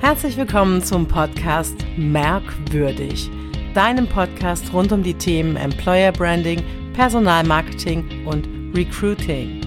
Herzlich 0.00 0.38
willkommen 0.38 0.82
zum 0.82 1.06
Podcast 1.06 1.76
Merkwürdig, 1.98 3.30
deinem 3.74 4.08
Podcast 4.08 4.72
rund 4.72 4.92
um 4.92 5.02
die 5.02 5.12
Themen 5.12 5.56
Employer 5.56 6.10
Branding, 6.10 6.62
Personalmarketing 6.94 8.26
und 8.26 8.48
Recruiting. 8.74 9.60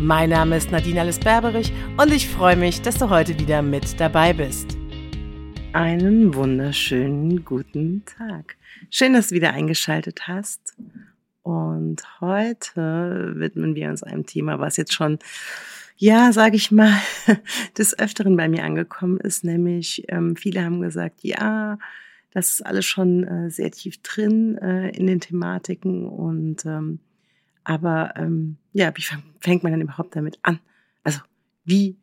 Mein 0.00 0.30
Name 0.30 0.56
ist 0.56 0.72
Nadine 0.72 1.02
Alice 1.02 1.20
Berberich 1.20 1.72
und 1.96 2.12
ich 2.12 2.28
freue 2.28 2.56
mich, 2.56 2.82
dass 2.82 2.98
du 2.98 3.08
heute 3.08 3.38
wieder 3.38 3.62
mit 3.62 3.98
dabei 4.00 4.32
bist. 4.32 4.76
Einen 5.72 6.34
wunderschönen 6.34 7.44
guten 7.44 8.04
Tag. 8.06 8.56
Schön, 8.90 9.12
dass 9.12 9.28
du 9.28 9.36
wieder 9.36 9.52
eingeschaltet 9.52 10.26
hast. 10.26 10.74
Und 11.44 12.02
heute 12.20 13.34
widmen 13.36 13.76
wir 13.76 13.88
uns 13.88 14.02
einem 14.02 14.26
Thema, 14.26 14.58
was 14.58 14.76
jetzt 14.78 14.92
schon 14.92 15.20
ja, 15.96 16.32
sage 16.32 16.56
ich 16.56 16.70
mal, 16.70 16.92
des 17.78 17.98
Öfteren 17.98 18.36
bei 18.36 18.48
mir 18.48 18.64
angekommen 18.64 19.18
ist, 19.18 19.44
nämlich 19.44 20.04
ähm, 20.08 20.36
viele 20.36 20.64
haben 20.64 20.80
gesagt, 20.80 21.20
ja, 21.22 21.78
das 22.32 22.52
ist 22.52 22.66
alles 22.66 22.84
schon 22.84 23.24
äh, 23.24 23.50
sehr 23.50 23.70
tief 23.70 24.02
drin 24.02 24.58
äh, 24.58 24.90
in 24.90 25.06
den 25.06 25.20
Thematiken 25.20 26.06
und 26.06 26.66
ähm, 26.66 27.00
aber 27.64 28.14
ähm, 28.16 28.58
ja, 28.72 28.92
wie 28.94 29.02
fängt 29.40 29.62
man 29.62 29.72
dann 29.72 29.80
überhaupt 29.80 30.14
damit 30.14 30.38
an? 30.42 30.60
Also 31.02 31.20
wie 31.64 31.96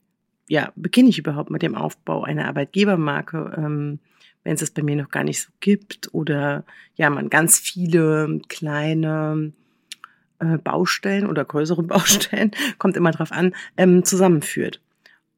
ja, 0.47 0.73
beginne 0.75 1.09
ich 1.09 1.19
überhaupt 1.19 1.51
mit 1.51 1.61
dem 1.61 1.75
Aufbau 1.75 2.23
einer 2.23 2.47
Arbeitgebermarke, 2.47 3.53
ähm, 3.57 3.99
wenn 4.43 4.55
es 4.55 4.61
es 4.61 4.71
bei 4.71 4.83
mir 4.83 4.95
noch 4.95 5.09
gar 5.09 5.23
nicht 5.23 5.41
so 5.41 5.49
gibt 5.61 6.13
oder 6.13 6.65
ja, 6.95 7.09
man 7.09 7.29
ganz 7.29 7.59
viele 7.59 8.41
kleine 8.49 9.53
äh, 10.43 10.57
Baustellen 10.57 11.27
oder 11.27 11.45
größere 11.45 11.83
Baustellen, 11.83 12.51
kommt 12.77 12.97
immer 12.97 13.11
drauf 13.11 13.31
an, 13.31 13.55
ähm, 13.77 14.03
zusammenführt. 14.03 14.81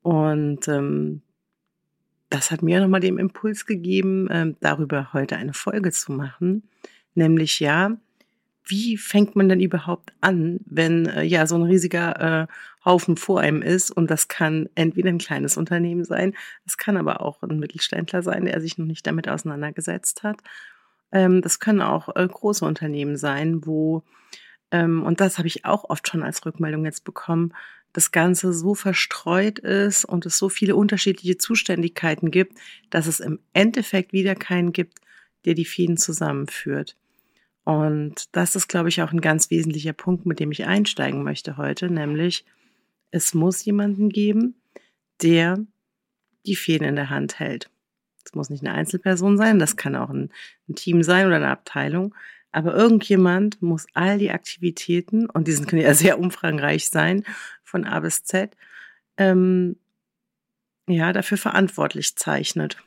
Und 0.01 0.67
ähm, 0.67 1.21
das 2.29 2.51
hat 2.51 2.61
mir 2.61 2.81
nochmal 2.81 2.99
den 2.99 3.17
Impuls 3.17 3.65
gegeben, 3.65 4.27
ähm, 4.31 4.55
darüber 4.59 5.13
heute 5.13 5.37
eine 5.37 5.53
Folge 5.53 5.91
zu 5.91 6.11
machen. 6.11 6.63
Nämlich 7.13 7.59
ja, 7.59 7.97
wie 8.65 8.97
fängt 8.97 9.35
man 9.35 9.47
denn 9.47 9.59
überhaupt 9.59 10.13
an, 10.21 10.59
wenn 10.65 11.05
äh, 11.05 11.23
ja 11.23 11.45
so 11.47 11.55
ein 11.55 11.63
riesiger 11.63 12.43
äh, 12.43 12.47
Haufen 12.83 13.15
vor 13.15 13.39
einem 13.39 13.61
ist 13.61 13.91
und 13.91 14.09
das 14.09 14.27
kann 14.27 14.69
entweder 14.75 15.09
ein 15.09 15.17
kleines 15.17 15.57
Unternehmen 15.57 16.03
sein, 16.03 16.33
es 16.65 16.77
kann 16.77 16.97
aber 16.97 17.21
auch 17.21 17.41
ein 17.43 17.59
Mittelständler 17.59 18.21
sein, 18.21 18.45
der 18.45 18.59
sich 18.61 18.77
noch 18.77 18.85
nicht 18.85 19.05
damit 19.07 19.29
auseinandergesetzt 19.29 20.23
hat. 20.23 20.37
Ähm, 21.11 21.41
das 21.41 21.59
können 21.59 21.81
auch 21.81 22.15
äh, 22.15 22.27
große 22.27 22.65
Unternehmen 22.65 23.17
sein, 23.17 23.65
wo 23.65 24.03
und 24.71 25.21
das 25.21 25.37
habe 25.37 25.47
ich 25.47 25.65
auch 25.65 25.89
oft 25.89 26.07
schon 26.07 26.23
als 26.23 26.45
Rückmeldung 26.45 26.85
jetzt 26.85 27.03
bekommen, 27.03 27.53
das 27.93 28.11
Ganze 28.11 28.51
so 28.51 28.75
verstreut 28.75 29.59
ist 29.59 30.03
und 30.03 30.25
es 30.25 30.37
so 30.37 30.49
viele 30.49 30.75
unterschiedliche 30.75 31.37
Zuständigkeiten 31.37 32.29
gibt, 32.29 32.57
dass 32.89 33.07
es 33.07 33.21
im 33.21 33.39
Endeffekt 33.53 34.11
wieder 34.11 34.35
keinen 34.35 34.73
gibt, 34.73 34.99
der 35.45 35.53
die 35.53 35.63
Fäden 35.63 35.95
zusammenführt. 35.95 36.97
Und 37.63 38.35
das 38.35 38.55
ist, 38.55 38.67
glaube 38.67 38.89
ich, 38.89 39.01
auch 39.01 39.11
ein 39.11 39.21
ganz 39.21 39.49
wesentlicher 39.49 39.93
Punkt, 39.93 40.25
mit 40.25 40.39
dem 40.39 40.51
ich 40.51 40.65
einsteigen 40.65 41.23
möchte 41.23 41.55
heute, 41.57 41.89
nämlich 41.89 42.45
es 43.11 43.33
muss 43.33 43.63
jemanden 43.63 44.09
geben, 44.09 44.55
der 45.21 45.57
die 46.45 46.55
Fäden 46.55 46.85
in 46.85 46.95
der 46.95 47.09
Hand 47.09 47.39
hält. 47.39 47.69
Es 48.25 48.35
muss 48.35 48.49
nicht 48.49 48.65
eine 48.65 48.73
Einzelperson 48.73 49.37
sein, 49.37 49.57
das 49.57 49.77
kann 49.77 49.95
auch 49.95 50.09
ein, 50.09 50.31
ein 50.67 50.75
Team 50.75 51.01
sein 51.01 51.27
oder 51.27 51.37
eine 51.37 51.49
Abteilung, 51.49 52.13
aber 52.55 52.73
irgendjemand 52.73 53.61
muss 53.61 53.85
all 53.93 54.17
die 54.17 54.31
Aktivitäten, 54.31 55.29
und 55.29 55.49
die 55.49 55.55
können 55.55 55.81
ja 55.81 55.93
sehr 55.93 56.17
umfangreich 56.17 56.89
sein, 56.89 57.25
von 57.63 57.83
A 57.83 57.99
bis 57.99 58.23
Z, 58.23 58.55
ähm, 59.17 59.75
ja, 60.87 61.11
dafür 61.11 61.37
verantwortlich 61.37 62.15
zeichnet. 62.15 62.77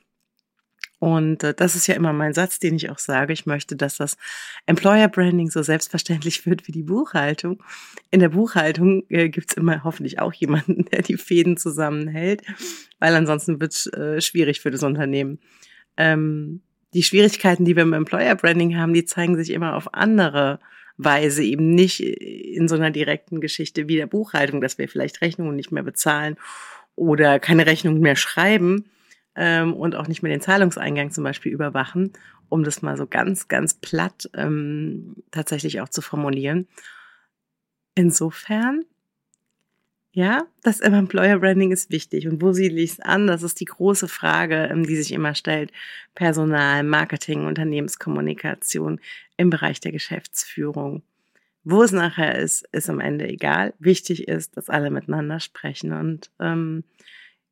Und 1.00 1.44
äh, 1.44 1.52
das 1.52 1.76
ist 1.76 1.86
ja 1.86 1.94
immer 1.94 2.14
mein 2.14 2.32
Satz, 2.32 2.58
den 2.58 2.76
ich 2.76 2.88
auch 2.88 2.98
sage. 2.98 3.34
Ich 3.34 3.44
möchte, 3.44 3.76
dass 3.76 3.96
das 3.98 4.16
Employer 4.64 5.08
Branding 5.08 5.50
so 5.50 5.62
selbstverständlich 5.62 6.46
wird 6.46 6.66
wie 6.66 6.72
die 6.72 6.82
Buchhaltung. 6.82 7.62
In 8.10 8.20
der 8.20 8.30
Buchhaltung 8.30 9.04
äh, 9.10 9.28
gibt's 9.28 9.52
immer 9.52 9.84
hoffentlich 9.84 10.18
auch 10.18 10.32
jemanden, 10.32 10.86
der 10.86 11.02
die 11.02 11.18
Fäden 11.18 11.58
zusammenhält, 11.58 12.42
weil 13.00 13.14
ansonsten 13.14 13.60
wird's 13.60 13.86
äh, 13.88 14.22
schwierig 14.22 14.60
für 14.60 14.70
das 14.70 14.82
Unternehmen. 14.82 15.40
Ähm, 15.98 16.62
die 16.94 17.02
Schwierigkeiten, 17.02 17.64
die 17.64 17.76
wir 17.76 17.82
im 17.82 17.92
Employer 17.92 18.34
Branding 18.34 18.76
haben, 18.76 18.94
die 18.94 19.04
zeigen 19.04 19.36
sich 19.36 19.50
immer 19.50 19.76
auf 19.76 19.94
andere 19.94 20.58
Weise, 20.96 21.44
eben 21.44 21.74
nicht 21.74 22.00
in 22.00 22.66
so 22.68 22.74
einer 22.74 22.90
direkten 22.90 23.40
Geschichte 23.40 23.88
wie 23.88 23.96
der 23.96 24.06
Buchhaltung, 24.06 24.60
dass 24.60 24.78
wir 24.78 24.88
vielleicht 24.88 25.20
Rechnungen 25.20 25.54
nicht 25.54 25.70
mehr 25.70 25.84
bezahlen 25.84 26.36
oder 26.96 27.38
keine 27.38 27.66
Rechnungen 27.66 28.00
mehr 28.00 28.16
schreiben 28.16 28.86
ähm, 29.36 29.74
und 29.74 29.94
auch 29.94 30.08
nicht 30.08 30.22
mehr 30.22 30.32
den 30.32 30.40
Zahlungseingang 30.40 31.12
zum 31.12 31.22
Beispiel 31.24 31.52
überwachen, 31.52 32.12
um 32.48 32.64
das 32.64 32.82
mal 32.82 32.96
so 32.96 33.06
ganz, 33.06 33.46
ganz 33.46 33.74
platt 33.74 34.28
ähm, 34.34 35.14
tatsächlich 35.30 35.80
auch 35.80 35.88
zu 35.88 36.02
formulieren. 36.02 36.66
Insofern 37.94 38.84
ja, 40.18 40.48
das 40.64 40.80
Employer 40.80 41.38
Branding 41.38 41.70
ist 41.70 41.92
wichtig. 41.92 42.26
Und 42.26 42.42
wo 42.42 42.52
sie 42.52 42.68
liest 42.68 43.06
an? 43.06 43.28
Das 43.28 43.44
ist 43.44 43.60
die 43.60 43.66
große 43.66 44.08
Frage, 44.08 44.68
ähm, 44.68 44.84
die 44.84 44.96
sich 44.96 45.12
immer 45.12 45.36
stellt. 45.36 45.70
Personal, 46.16 46.82
Marketing, 46.82 47.46
Unternehmenskommunikation 47.46 49.00
im 49.36 49.48
Bereich 49.48 49.78
der 49.78 49.92
Geschäftsführung. 49.92 51.04
Wo 51.62 51.84
es 51.84 51.92
nachher 51.92 52.36
ist, 52.36 52.66
ist 52.72 52.90
am 52.90 52.98
Ende 52.98 53.28
egal. 53.28 53.74
Wichtig 53.78 54.26
ist, 54.26 54.56
dass 54.56 54.68
alle 54.68 54.90
miteinander 54.90 55.38
sprechen 55.38 55.92
und 55.92 56.32
ähm, 56.40 56.82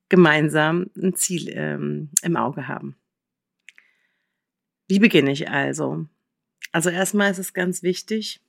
gemeinsam 0.09 0.91
ein 0.97 1.15
Ziel 1.15 1.49
ähm, 1.51 2.11
im 2.23 2.37
Auge 2.37 2.67
haben. 2.67 2.97
Wie 4.89 4.99
beginne 4.99 5.31
ich 5.31 5.49
also? 5.49 6.07
Also 6.73 6.91
erstmal 6.91 7.31
ist 7.31 7.39
es 7.39 7.55
ganz 7.55 7.85
wichtig, 7.85 8.41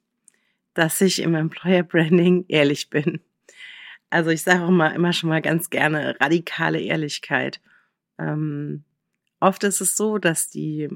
dass 0.74 1.02
ich 1.02 1.22
im 1.22 1.36
Employer 1.36 1.84
Branding 1.84 2.46
ehrlich 2.48 2.90
bin. 2.90 3.22
Also 4.10 4.30
ich 4.30 4.44
sage 4.44 4.64
auch 4.64 4.70
mal 4.70 4.96
immer 4.96 5.14
schon 5.14 5.30
mal 5.30 5.42
ganz 5.42 5.70
gerne 5.70 6.16
radikale 6.20 6.80
Ehrlichkeit. 6.80 7.62
Ähm, 8.18 8.84
oft 9.40 9.64
ist 9.64 9.82
es 9.82 9.96
so, 9.98 10.18
dass 10.18 10.50
die 10.50 10.90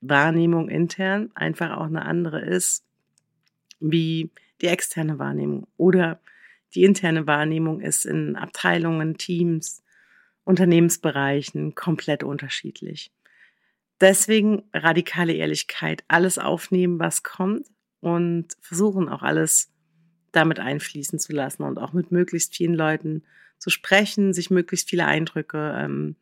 Wahrnehmung 0.00 0.68
intern 0.68 1.30
einfach 1.34 1.76
auch 1.76 1.86
eine 1.86 2.04
andere 2.04 2.40
ist 2.40 2.84
wie 3.80 4.30
die 4.60 4.66
externe 4.66 5.18
Wahrnehmung. 5.18 5.66
Oder 5.76 6.20
die 6.74 6.84
interne 6.84 7.26
Wahrnehmung 7.26 7.80
ist 7.80 8.06
in 8.06 8.36
Abteilungen, 8.36 9.16
Teams, 9.16 9.82
Unternehmensbereichen 10.44 11.74
komplett 11.74 12.22
unterschiedlich. 12.22 13.12
Deswegen 14.00 14.64
radikale 14.72 15.32
Ehrlichkeit, 15.32 16.04
alles 16.08 16.38
aufnehmen, 16.38 16.98
was 16.98 17.22
kommt 17.22 17.66
und 18.00 18.48
versuchen 18.60 19.08
auch 19.08 19.22
alles 19.22 19.72
damit 20.32 20.60
einfließen 20.60 21.18
zu 21.18 21.32
lassen 21.32 21.62
und 21.62 21.78
auch 21.78 21.92
mit 21.92 22.12
möglichst 22.12 22.54
vielen 22.54 22.74
Leuten 22.74 23.22
zu 23.58 23.70
sprechen, 23.70 24.32
sich 24.32 24.50
möglichst 24.50 24.88
viele 24.88 25.06
Eindrücke, 25.06 25.74
ähm, 25.76 26.16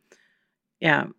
ja, 0.81 1.11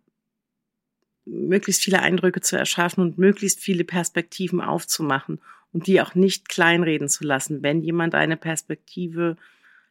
möglichst 1.24 1.82
viele 1.82 2.00
Eindrücke 2.00 2.40
zu 2.40 2.56
erschaffen 2.56 3.02
und 3.02 3.18
möglichst 3.18 3.60
viele 3.60 3.84
Perspektiven 3.84 4.60
aufzumachen 4.60 5.40
und 5.72 5.86
die 5.86 6.00
auch 6.00 6.14
nicht 6.14 6.48
kleinreden 6.48 7.08
zu 7.08 7.24
lassen. 7.24 7.62
Wenn 7.62 7.82
jemand 7.82 8.14
eine 8.14 8.36
Perspektive 8.36 9.36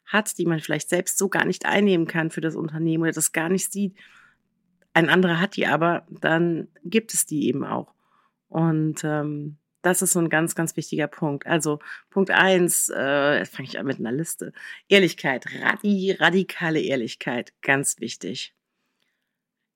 hat, 0.06 0.38
die 0.38 0.46
man 0.46 0.60
vielleicht 0.60 0.90
selbst 0.90 1.18
so 1.18 1.30
gar 1.30 1.46
nicht 1.46 1.66
einnehmen 1.66 2.08
kann 2.08 2.32
für 2.32 2.42
das 2.42 2.56
Unternehmen 2.56 3.04
oder 3.04 3.12
das 3.12 3.34
gar 3.34 3.50
nicht 3.50 3.72
sieht, 3.72 3.96
ein 4.94 5.10
anderer 5.10 5.40
hat 5.40 5.56
die 5.56 5.68
aber, 5.68 6.08
dann 6.10 6.70
gibt 6.84 7.14
es 7.14 7.26
die 7.28 7.48
eben 7.48 7.64
auch. 7.64 7.94
Und 8.50 9.04
ähm, 9.04 9.58
das 9.88 10.02
ist 10.02 10.12
so 10.12 10.20
ein 10.20 10.30
ganz, 10.30 10.54
ganz 10.54 10.76
wichtiger 10.76 11.08
Punkt. 11.08 11.48
Also 11.48 11.80
Punkt 12.10 12.32
eins, 12.32 12.92
äh, 12.94 13.38
jetzt 13.40 13.56
fange 13.56 13.70
ich 13.70 13.80
an 13.80 13.86
mit 13.86 14.00
einer 14.00 14.12
Liste. 14.12 14.52
Ehrlichkeit, 14.90 15.46
radi, 15.62 16.12
radikale 16.20 16.82
Ehrlichkeit, 16.82 17.54
ganz 17.62 18.00
wichtig. 18.00 18.54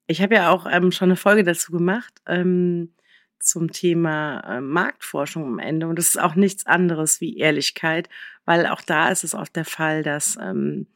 Ich 0.08 0.22
habe 0.22 0.36
ja 0.36 0.52
auch 0.52 0.66
ähm, 0.70 0.92
schon 0.92 1.10
eine 1.10 1.16
Folge 1.16 1.44
dazu 1.44 1.72
gemacht 1.72 2.22
ähm, 2.28 2.94
zum 3.40 3.72
Thema 3.72 4.42
äh, 4.42 4.62
Marktforschung 4.62 5.46
am 5.46 5.60
Ende. 5.60 5.88
Und 5.88 5.98
das 5.98 6.08
ist 6.08 6.20
auch 6.20 6.36
nichts 6.36 6.66
anderes 6.66 7.22
wie 7.22 7.38
Ehrlichkeit, 7.38 8.10
weil 8.44 8.68
auch 8.68 8.82
da 8.82 9.10
ist 9.10 9.24
es 9.24 9.34
oft 9.34 9.56
der 9.56 9.66
Fall, 9.66 10.04
dass 10.04 10.38
ähm, 10.42 10.88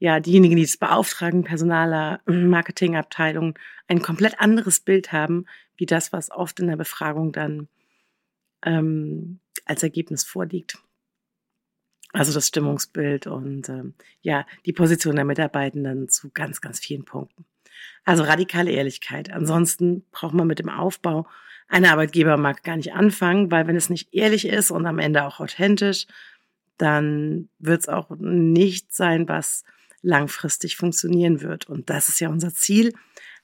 ja 0.00 0.18
diejenigen, 0.18 0.56
die 0.56 0.62
es 0.62 0.76
beauftragen, 0.76 1.44
Personaler, 1.44 2.20
Marketingabteilungen, 2.26 3.54
ein 3.86 4.02
komplett 4.02 4.40
anderes 4.40 4.80
Bild 4.80 5.12
haben, 5.12 5.46
wie 5.76 5.86
das, 5.86 6.12
was 6.12 6.32
oft 6.32 6.58
in 6.58 6.66
der 6.66 6.76
Befragung 6.76 7.30
dann 7.30 7.68
ähm, 8.64 9.40
als 9.64 9.82
Ergebnis 9.82 10.24
vorliegt. 10.24 10.78
Also 12.12 12.32
das 12.32 12.48
Stimmungsbild 12.48 13.26
und 13.26 13.68
ähm, 13.68 13.94
ja, 14.22 14.46
die 14.64 14.72
Position 14.72 15.16
der 15.16 15.26
Mitarbeitenden 15.26 16.08
zu 16.08 16.30
ganz, 16.30 16.60
ganz 16.60 16.78
vielen 16.80 17.04
Punkten. 17.04 17.44
Also 18.04 18.22
radikale 18.22 18.70
Ehrlichkeit. 18.70 19.30
Ansonsten 19.30 20.04
braucht 20.10 20.34
man 20.34 20.46
mit 20.46 20.58
dem 20.58 20.70
Aufbau 20.70 21.26
einer 21.68 21.92
Arbeitgebermarke 21.92 22.62
gar 22.62 22.76
nicht 22.76 22.94
anfangen, 22.94 23.50
weil 23.50 23.66
wenn 23.66 23.76
es 23.76 23.90
nicht 23.90 24.14
ehrlich 24.14 24.48
ist 24.48 24.70
und 24.70 24.86
am 24.86 24.98
Ende 24.98 25.24
auch 25.24 25.38
authentisch, 25.38 26.06
dann 26.78 27.50
wird 27.58 27.82
es 27.82 27.88
auch 27.88 28.10
nicht 28.18 28.94
sein, 28.94 29.28
was 29.28 29.64
langfristig 30.00 30.76
funktionieren 30.76 31.42
wird. 31.42 31.68
Und 31.68 31.90
das 31.90 32.08
ist 32.08 32.20
ja 32.20 32.30
unser 32.30 32.54
Ziel, 32.54 32.94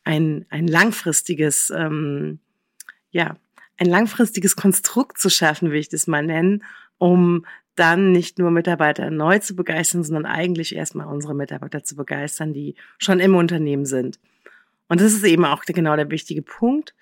ein, 0.05 0.47
ein 0.49 0.67
langfristiges, 0.67 1.71
ähm, 1.71 2.39
ja, 3.11 3.37
ein 3.77 3.87
langfristiges 3.87 4.57
Konstrukt 4.57 5.19
zu 5.19 5.31
schaffen, 5.31 5.71
will 5.71 5.81
ich 5.81 5.89
das 5.89 6.07
mal 6.07 6.25
nennen, 6.25 6.65
um 6.99 7.45
dann 7.75 8.13
nicht 8.13 8.39
nur 8.39 8.51
Mitarbeiter 8.51 9.11
neu 9.11 9.39
zu 9.41 9.57
begeistern, 9.57 10.05
sondern 10.05 10.27
eigentlich 10.27 10.77
erstmal 10.77 11.07
unsere 11.07 11.35
Mitarbeiter 11.35 11.83
zu 11.83 11.97
begeistern, 11.97 12.53
die 12.53 12.77
schon 12.99 13.19
im 13.19 13.35
Unternehmen 13.35 13.85
sind. 13.85 14.21
Und 14.89 15.01
das 15.01 15.13
ist 15.13 15.25
eben 15.25 15.45
auch 15.45 15.65
genau 15.65 15.97
der 15.97 16.11
wichtige 16.11 16.43
Punkt. 16.43 16.95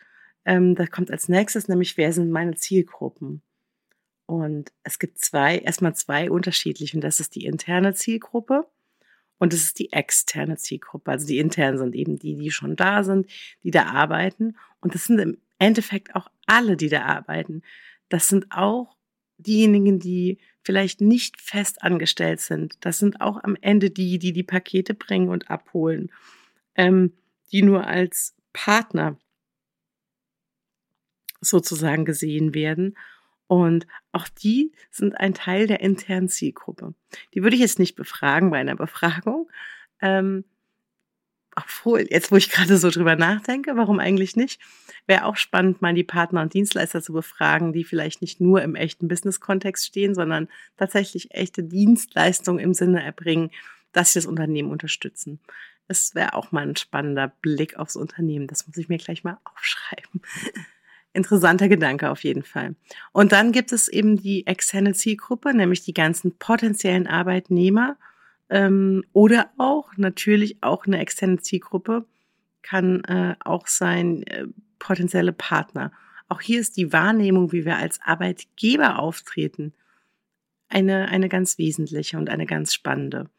Ähm, 0.45 0.75
da 0.75 0.87
kommt 0.87 1.11
als 1.11 1.29
nächstes 1.29 1.69
nämlich, 1.69 1.97
wer 1.97 2.13
sind 2.13 2.31
meine 2.31 2.55
Zielgruppen? 2.55 3.43
Und 4.27 4.73
es 4.83 4.99
gibt 4.99 5.19
zwei, 5.19 5.59
erstmal 5.59 5.95
zwei 5.95 6.31
unterschiedliche. 6.31 6.97
Und 6.97 7.03
das 7.03 7.21
ist 7.21 7.35
die 7.35 7.45
interne 7.45 7.93
Zielgruppe 7.93 8.67
und 9.39 9.53
das 9.53 9.61
ist 9.61 9.79
die 9.79 9.93
externe 9.93 10.57
Zielgruppe. 10.57 11.11
Also 11.11 11.27
die 11.27 11.39
internen 11.39 11.77
sind 11.77 11.95
eben 11.95 12.19
die, 12.19 12.37
die 12.37 12.51
schon 12.51 12.77
da 12.77 13.05
sind, 13.05 13.27
die 13.63 13.73
da 13.73 13.87
arbeiten. 13.87 14.57
Und 14.81 14.95
das 14.95 15.05
sind 15.05 15.19
im 15.19 15.39
Endeffekt 15.63 16.15
auch 16.17 16.29
alle, 16.47 16.77
die 16.77 16.89
da 16.89 17.03
arbeiten. 17.05 17.63
Das 18.09 18.29
sind 18.29 18.47
auch 18.51 18.97
diejenigen, 19.39 20.01
die 20.01 20.39
vielleicht 20.63 21.01
nicht 21.01 21.41
fest 21.41 21.83
angestellt 21.83 22.41
sind. 22.41 22.85
Das 22.85 22.99
sind 22.99 23.21
auch 23.21 23.43
am 23.43 23.57
Ende 23.61 23.91
die, 23.91 24.19
die 24.19 24.33
die 24.33 24.43
Pakete 24.43 24.95
bringen 24.95 25.29
und 25.29 25.51
abholen, 25.51 26.11
ähm, 26.75 27.13
die 27.53 27.63
nur 27.63 27.87
als 27.87 28.35
Partner 28.53 29.19
sozusagen 31.41 32.05
gesehen 32.05 32.55
werden. 32.55 32.97
Und 33.47 33.87
auch 34.13 34.29
die 34.29 34.73
sind 34.91 35.15
ein 35.19 35.35
Teil 35.35 35.67
der 35.67 35.81
internen 35.81 36.29
Zielgruppe. 36.29 36.95
Die 37.35 37.43
würde 37.43 37.55
ich 37.55 37.63
jetzt 37.63 37.79
nicht 37.79 37.97
befragen 37.97 38.51
bei 38.51 38.59
einer 38.59 38.77
Befragung. 38.77 39.51
Ähm, 40.01 40.45
obwohl, 41.57 42.07
jetzt 42.11 42.33
wo 42.33 42.37
ich 42.37 42.51
gerade 42.51 42.79
so 42.79 42.91
drüber 42.91 43.17
nachdenke, 43.17 43.77
warum 43.77 43.99
eigentlich 43.99 44.37
nicht? 44.37 44.61
Wäre 45.07 45.25
auch 45.25 45.37
spannend, 45.37 45.83
mal 45.83 45.95
die 45.95 46.05
Partner 46.05 46.43
und 46.43 46.55
Dienstleister 46.55 47.03
zu 47.03 47.13
befragen, 47.13 47.73
die 47.73 47.85
vielleicht 47.85 48.23
nicht 48.23 48.41
nur 48.41 48.63
im 48.63 48.75
echten 48.75 49.09
Business-Kontext 49.09 49.87
stehen, 49.87 50.15
sondern 50.15 50.49
tatsächlich 50.77 51.35
echte 51.35 51.63
Dienstleistungen 51.63 52.61
im 52.61 52.75
Sinne 52.75 53.03
erbringen, 53.03 53.51
dass 53.93 54.13
sie 54.13 54.21
das 54.21 54.27
Unternehmen 54.27 54.71
unterstützen. 54.71 55.41
Das 55.89 56.15
wäre 56.15 56.35
auch 56.35 56.53
mal 56.53 56.67
ein 56.67 56.77
spannender 56.77 57.29
Blick 57.29 57.79
aufs 57.79 57.97
Unternehmen. 57.97 58.47
Das 58.47 58.67
muss 58.67 58.77
ich 58.77 58.89
mir 58.89 58.99
gleich 58.99 59.25
mal 59.25 59.39
aufschreiben. 59.45 60.23
Interessanter 61.13 61.69
Gedanke 61.69 62.11
auf 62.11 62.25
jeden 62.25 62.43
Fall. 62.43 62.75
Und 63.13 63.33
dann 63.33 63.53
gibt 63.53 63.73
es 63.73 63.89
eben 63.89 64.17
die 64.17 64.47
externe 64.47 64.95
Zielgruppe, 64.95 65.53
nämlich 65.53 65.83
die 65.83 65.93
ganzen 65.93 66.39
potenziellen 66.39 67.07
Arbeitnehmer 67.07 67.99
ähm, 68.53 69.03
oder 69.15 69.51
auch 69.57 69.97
natürlich 69.97 70.63
auch 70.63 70.85
eine 70.85 70.99
externe 70.99 71.39
Zielgruppe 71.39 72.05
kann 72.61 73.03
äh, 73.05 73.35
auch 73.41 73.67
sein 73.67 74.23
äh, 74.25 74.47
potenzielle 74.79 75.33
Partner. 75.33 75.91
Auch 76.29 76.43
hier 76.43 76.61
ist 76.61 76.77
die 76.77 76.93
Wahrnehmung, 76.93 77.51
wie 77.53 77.65
wir 77.65 77.79
als 77.79 78.01
Arbeitgeber 78.03 78.99
auftreten, 78.99 79.73
eine, 80.69 81.09
eine 81.09 81.31
ganz 81.31 81.57
wesentliche 81.57 82.19
und 82.19 82.29
eine 82.29 82.45
ganz 82.45 82.75
spannende. 82.75 83.31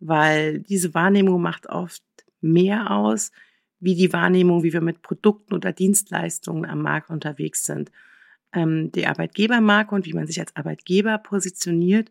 Weil 0.00 0.58
diese 0.58 0.92
Wahrnehmung 0.92 1.40
macht 1.40 1.68
oft 1.68 2.02
mehr 2.40 2.90
aus, 2.90 3.30
wie 3.78 3.94
die 3.94 4.12
Wahrnehmung, 4.12 4.64
wie 4.64 4.72
wir 4.72 4.80
mit 4.80 5.02
Produkten 5.02 5.54
oder 5.54 5.72
Dienstleistungen 5.72 6.68
am 6.68 6.82
Markt 6.82 7.10
unterwegs 7.10 7.62
sind. 7.62 7.92
Ähm, 8.52 8.90
die 8.90 9.06
Arbeitgebermarke 9.06 9.94
und 9.94 10.04
wie 10.04 10.14
man 10.14 10.26
sich 10.26 10.40
als 10.40 10.54
Arbeitgeber 10.56 11.18
positioniert, 11.18 12.10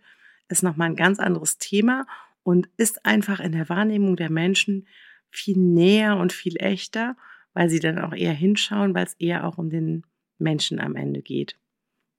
ist 0.52 0.64
nochmal 0.64 0.90
ein 0.90 0.96
ganz 0.96 1.20
anderes 1.20 1.58
Thema 1.58 2.06
und 2.44 2.70
ist 2.78 3.06
einfach 3.06 3.40
in 3.40 3.52
der 3.52 3.70
Wahrnehmung 3.70 4.16
der 4.16 4.32
Menschen 4.32 4.88
viel 5.30 5.58
näher 5.58 6.18
und 6.18 6.34
viel 6.34 6.58
echter 6.58 7.16
weil 7.54 7.70
sie 7.70 7.80
dann 7.80 8.00
auch 8.00 8.14
eher 8.14 8.34
hinschauen, 8.34 8.94
weil 8.94 9.06
es 9.06 9.16
eher 9.16 9.46
auch 9.46 9.58
um 9.58 9.70
den 9.70 10.04
Menschen 10.38 10.80
am 10.80 10.96
Ende 10.96 11.22
geht. 11.22 11.58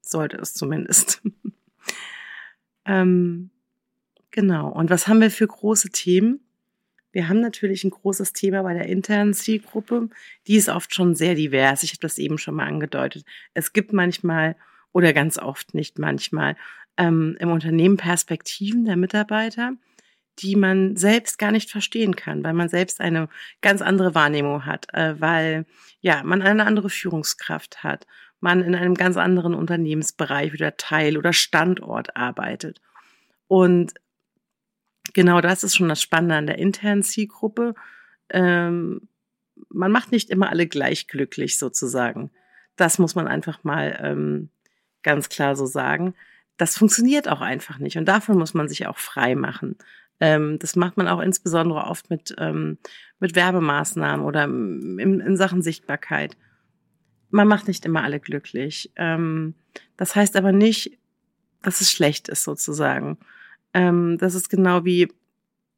Sollte 0.01 0.37
es 0.37 0.55
zumindest. 0.55 1.23
ähm, 2.85 3.51
genau. 4.31 4.71
Und 4.71 4.91
was 4.91 5.09
haben 5.09 5.21
wir 5.21 5.31
für 5.31 5.47
große 5.47 5.91
Themen? 5.91 6.41
Wir 7.13 7.29
haben 7.29 7.41
natürlich 7.41 7.85
ein 7.85 7.91
großes 7.91 8.33
Thema 8.33 8.63
bei 8.63 8.75
der 8.75 8.87
internen 8.87 9.35
Zielgruppe. 9.35 10.09
Die 10.47 10.57
ist 10.57 10.69
oft 10.69 10.95
schon 10.95 11.15
sehr 11.15 11.35
divers. 11.35 11.83
Ich 11.83 11.91
habe 11.91 12.01
das 12.01 12.19
eben 12.19 12.39
schon 12.39 12.55
mal 12.55 12.67
angedeutet. 12.67 13.25
Es 13.55 13.73
gibt 13.73 13.93
manchmal 13.93 14.57
oder 14.93 15.13
ganz 15.13 15.39
oft 15.39 15.75
nicht 15.75 15.99
manchmal 15.99 16.57
ähm, 16.97 17.37
im 17.39 17.51
Unternehmen 17.51 17.97
Perspektiven 17.97 18.85
der 18.85 18.97
Mitarbeiter, 18.97 19.73
die 20.39 20.57
man 20.57 20.97
selbst 20.97 21.39
gar 21.39 21.53
nicht 21.53 21.71
verstehen 21.71 22.17
kann, 22.17 22.43
weil 22.43 22.55
man 22.55 22.69
selbst 22.69 23.01
eine 23.01 23.29
ganz 23.61 23.83
andere 23.83 24.15
Wahrnehmung 24.15 24.65
hat, 24.67 24.93
äh, 24.95 25.21
weil 25.21 25.67
ja 26.01 26.23
man 26.25 26.43
eine 26.43 26.65
andere 26.65 26.91
Führungskraft 26.91 27.83
hat, 27.83 28.07
man 28.41 28.63
in 28.63 28.75
einem 28.75 28.95
ganz 28.95 29.17
anderen 29.17 29.55
Unternehmensbereich 29.55 30.53
oder 30.55 30.77
Teil 30.77 31.17
oder 31.17 31.33
Standort 31.33 32.17
arbeitet. 32.17 32.81
Und 33.47 33.95
genau 35.13 35.41
das 35.41 35.65
ist 35.65 35.77
schon 35.77 35.89
das 35.89 36.01
Spannende 36.01 36.37
an 36.37 36.47
der 36.47 36.59
internen 36.59 37.03
Zielgruppe. 37.03 37.75
Ähm, 38.31 39.09
man 39.69 39.93
macht 39.93 40.13
nicht 40.13 40.31
immer 40.31 40.51
alle 40.51 40.67
gleich 40.67 41.07
glücklich 41.07 41.59
sozusagen. 41.59 42.31
Das 42.77 42.99
muss 42.99 43.15
man 43.15 43.29
einfach 43.29 43.65
mal 43.65 43.99
ähm, 44.03 44.49
ganz 45.03 45.29
klar 45.29 45.55
so 45.57 45.67
sagen. 45.67 46.15
Das 46.57 46.77
funktioniert 46.77 47.29
auch 47.29 47.41
einfach 47.41 47.79
nicht 47.79 47.97
und 47.97 48.07
davon 48.07 48.39
muss 48.39 48.55
man 48.55 48.69
sich 48.69 48.87
auch 48.87 48.99
frei 48.99 49.35
machen. 49.35 49.77
Ähm, 50.21 50.59
das 50.61 50.77
macht 50.77 50.97
man 50.97 51.09
auch 51.09 51.21
insbesondere 51.21 51.85
oft 51.85 52.09
mit, 52.09 52.35
ähm, 52.39 52.79
mit 53.19 53.35
Werbemaßnahmen 53.35 54.25
oder 54.25 54.45
in, 54.45 55.21
in, 55.21 55.37
Sachen 55.37 55.63
Sichtbarkeit. 55.63 56.37
Man 57.31 57.49
macht 57.49 57.67
nicht 57.67 57.85
immer 57.85 58.05
alle 58.05 58.21
glücklich. 58.21 58.93
Ähm, 58.95 59.55
das 59.97 60.15
heißt 60.15 60.37
aber 60.37 60.53
nicht, 60.53 60.99
dass 61.63 61.81
es 61.81 61.91
schlecht 61.91 62.29
ist 62.29 62.45
sozusagen. 62.45 63.19
Ähm, 63.75 64.17
das 64.19 64.35
ist 64.35 64.49
genau 64.49 64.85
wie, 64.85 65.09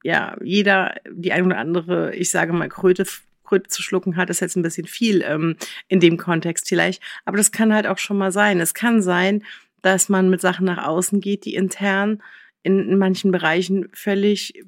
ja, 0.02 0.36
jeder 0.42 0.96
die 1.10 1.32
ein 1.32 1.46
oder 1.46 1.58
andere, 1.58 2.14
ich 2.14 2.30
sage 2.30 2.52
mal, 2.52 2.68
Kröte 2.68 3.06
Kröte 3.44 3.68
zu 3.68 3.82
schlucken 3.82 4.16
hat, 4.16 4.30
ist 4.30 4.40
jetzt 4.40 4.56
ein 4.56 4.62
bisschen 4.62 4.86
viel 4.86 5.22
ähm, 5.22 5.56
in 5.88 6.00
dem 6.00 6.16
Kontext 6.16 6.68
vielleicht. 6.68 7.02
Aber 7.24 7.36
das 7.36 7.52
kann 7.52 7.74
halt 7.74 7.86
auch 7.86 7.98
schon 7.98 8.18
mal 8.18 8.32
sein. 8.32 8.58
Es 8.60 8.74
kann 8.74 9.02
sein, 9.02 9.44
dass 9.84 10.08
man 10.08 10.30
mit 10.30 10.40
Sachen 10.40 10.64
nach 10.64 10.82
außen 10.86 11.20
geht, 11.20 11.44
die 11.44 11.54
intern 11.54 12.22
in, 12.62 12.96
manchen 12.96 13.30
Bereichen 13.30 13.88
völlig, 13.92 14.64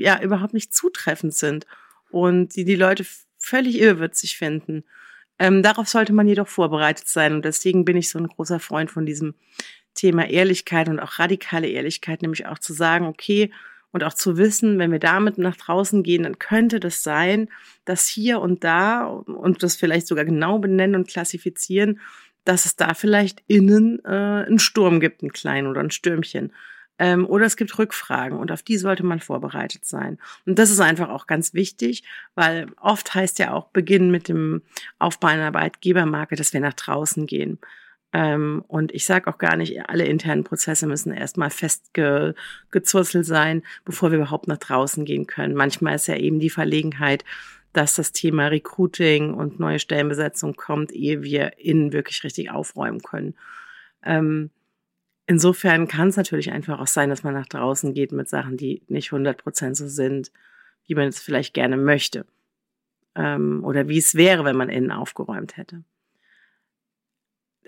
ja, 0.00 0.20
überhaupt 0.20 0.52
nicht 0.52 0.74
zutreffend 0.74 1.32
sind 1.32 1.64
und 2.10 2.56
die 2.56 2.64
die 2.64 2.74
Leute 2.74 3.06
völlig 3.38 3.78
irrwitzig 3.78 4.36
finden. 4.36 4.82
Ähm, 5.38 5.62
darauf 5.62 5.88
sollte 5.88 6.12
man 6.12 6.26
jedoch 6.26 6.48
vorbereitet 6.48 7.06
sein 7.06 7.34
und 7.34 7.44
deswegen 7.44 7.84
bin 7.84 7.96
ich 7.96 8.10
so 8.10 8.18
ein 8.18 8.26
großer 8.26 8.58
Freund 8.58 8.90
von 8.90 9.06
diesem 9.06 9.34
Thema 9.94 10.28
Ehrlichkeit 10.28 10.88
und 10.88 10.98
auch 10.98 11.20
radikale 11.20 11.68
Ehrlichkeit, 11.68 12.22
nämlich 12.22 12.46
auch 12.46 12.58
zu 12.58 12.72
sagen, 12.72 13.06
okay, 13.06 13.52
und 13.92 14.02
auch 14.02 14.14
zu 14.14 14.36
wissen, 14.36 14.80
wenn 14.80 14.90
wir 14.90 14.98
damit 14.98 15.38
nach 15.38 15.56
draußen 15.56 16.02
gehen, 16.02 16.24
dann 16.24 16.40
könnte 16.40 16.80
das 16.80 17.04
sein, 17.04 17.48
dass 17.84 18.08
hier 18.08 18.40
und 18.40 18.64
da 18.64 19.06
und 19.06 19.62
das 19.62 19.76
vielleicht 19.76 20.08
sogar 20.08 20.24
genau 20.24 20.58
benennen 20.58 20.96
und 20.96 21.08
klassifizieren, 21.08 22.00
dass 22.48 22.64
es 22.64 22.76
da 22.76 22.94
vielleicht 22.94 23.42
innen 23.46 24.02
äh, 24.06 24.08
einen 24.46 24.58
Sturm 24.58 25.00
gibt, 25.00 25.22
einen 25.22 25.32
kleinen 25.32 25.66
oder 25.66 25.80
ein 25.80 25.90
Stürmchen. 25.90 26.52
Ähm, 26.98 27.26
oder 27.26 27.44
es 27.44 27.56
gibt 27.56 27.78
Rückfragen 27.78 28.38
und 28.38 28.50
auf 28.50 28.62
die 28.62 28.78
sollte 28.78 29.04
man 29.04 29.20
vorbereitet 29.20 29.84
sein. 29.84 30.18
Und 30.46 30.58
das 30.58 30.70
ist 30.70 30.80
einfach 30.80 31.10
auch 31.10 31.26
ganz 31.26 31.52
wichtig, 31.52 32.04
weil 32.34 32.66
oft 32.80 33.14
heißt 33.14 33.38
ja 33.38 33.52
auch 33.52 33.68
Beginn 33.68 34.10
mit 34.10 34.28
dem 34.28 34.62
Aufbau 34.98 35.28
einer 35.28 35.46
Arbeitgebermarke, 35.46 36.36
dass 36.36 36.54
wir 36.54 36.60
nach 36.60 36.72
draußen 36.72 37.26
gehen. 37.26 37.58
Ähm, 38.14 38.64
und 38.66 38.92
ich 38.94 39.04
sage 39.04 39.30
auch 39.30 39.36
gar 39.36 39.56
nicht, 39.56 39.86
alle 39.86 40.06
internen 40.06 40.42
Prozesse 40.42 40.86
müssen 40.86 41.12
erstmal 41.12 41.50
festgezurzelt 41.50 43.26
sein, 43.26 43.62
bevor 43.84 44.10
wir 44.10 44.16
überhaupt 44.18 44.48
nach 44.48 44.56
draußen 44.56 45.04
gehen 45.04 45.26
können. 45.26 45.54
Manchmal 45.54 45.96
ist 45.96 46.08
ja 46.08 46.16
eben 46.16 46.40
die 46.40 46.50
Verlegenheit, 46.50 47.24
dass 47.72 47.94
das 47.94 48.12
Thema 48.12 48.48
Recruiting 48.48 49.34
und 49.34 49.60
neue 49.60 49.78
Stellenbesetzung 49.78 50.54
kommt, 50.54 50.92
ehe 50.92 51.22
wir 51.22 51.58
innen 51.58 51.92
wirklich 51.92 52.24
richtig 52.24 52.50
aufräumen 52.50 53.02
können. 53.02 53.34
Ähm, 54.04 54.50
Insofern 55.30 55.88
kann 55.88 56.08
es 56.08 56.16
natürlich 56.16 56.52
einfach 56.52 56.80
auch 56.80 56.86
sein, 56.86 57.10
dass 57.10 57.22
man 57.22 57.34
nach 57.34 57.46
draußen 57.46 57.92
geht 57.92 58.12
mit 58.12 58.30
Sachen, 58.30 58.56
die 58.56 58.82
nicht 58.88 59.10
100% 59.10 59.74
so 59.74 59.86
sind, 59.86 60.32
wie 60.86 60.94
man 60.94 61.06
es 61.06 61.20
vielleicht 61.20 61.52
gerne 61.52 61.76
möchte. 61.76 62.24
Ähm, 63.14 63.62
oder 63.62 63.88
wie 63.88 63.98
es 63.98 64.14
wäre, 64.14 64.46
wenn 64.46 64.56
man 64.56 64.70
innen 64.70 64.90
aufgeräumt 64.90 65.58
hätte. 65.58 65.84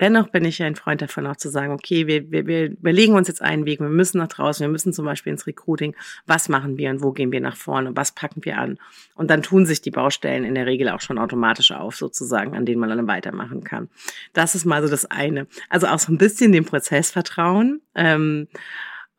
Dennoch 0.01 0.29
bin 0.29 0.43
ich 0.45 0.61
ein 0.63 0.75
Freund 0.75 1.01
davon, 1.01 1.27
auch 1.27 1.35
zu 1.35 1.49
sagen, 1.49 1.71
okay, 1.71 2.07
wir, 2.07 2.31
wir, 2.31 2.47
wir 2.47 2.71
überlegen 2.71 3.13
uns 3.13 3.27
jetzt 3.27 3.41
einen 3.41 3.65
Weg, 3.65 3.79
wir 3.79 3.87
müssen 3.87 4.17
nach 4.17 4.29
draußen, 4.29 4.65
wir 4.65 4.71
müssen 4.71 4.93
zum 4.93 5.05
Beispiel 5.05 5.31
ins 5.31 5.45
Recruiting, 5.45 5.95
was 6.25 6.49
machen 6.49 6.77
wir 6.77 6.89
und 6.89 7.03
wo 7.03 7.11
gehen 7.11 7.31
wir 7.31 7.39
nach 7.39 7.55
vorne, 7.55 7.95
was 7.95 8.13
packen 8.13 8.43
wir 8.43 8.57
an. 8.57 8.79
Und 9.13 9.29
dann 9.29 9.43
tun 9.43 9.67
sich 9.67 9.79
die 9.81 9.91
Baustellen 9.91 10.43
in 10.43 10.55
der 10.55 10.65
Regel 10.65 10.89
auch 10.89 11.01
schon 11.01 11.19
automatisch 11.19 11.71
auf, 11.71 11.95
sozusagen, 11.95 12.57
an 12.57 12.65
denen 12.65 12.81
man 12.81 12.89
dann 12.89 13.07
weitermachen 13.07 13.63
kann. 13.63 13.89
Das 14.33 14.55
ist 14.55 14.65
mal 14.65 14.81
so 14.81 14.89
das 14.89 15.05
eine. 15.05 15.45
Also 15.69 15.85
auch 15.85 15.99
so 15.99 16.11
ein 16.11 16.17
bisschen 16.17 16.51
dem 16.51 16.65
Prozess 16.65 17.11
vertrauen. 17.11 17.81
Ähm, 17.93 18.47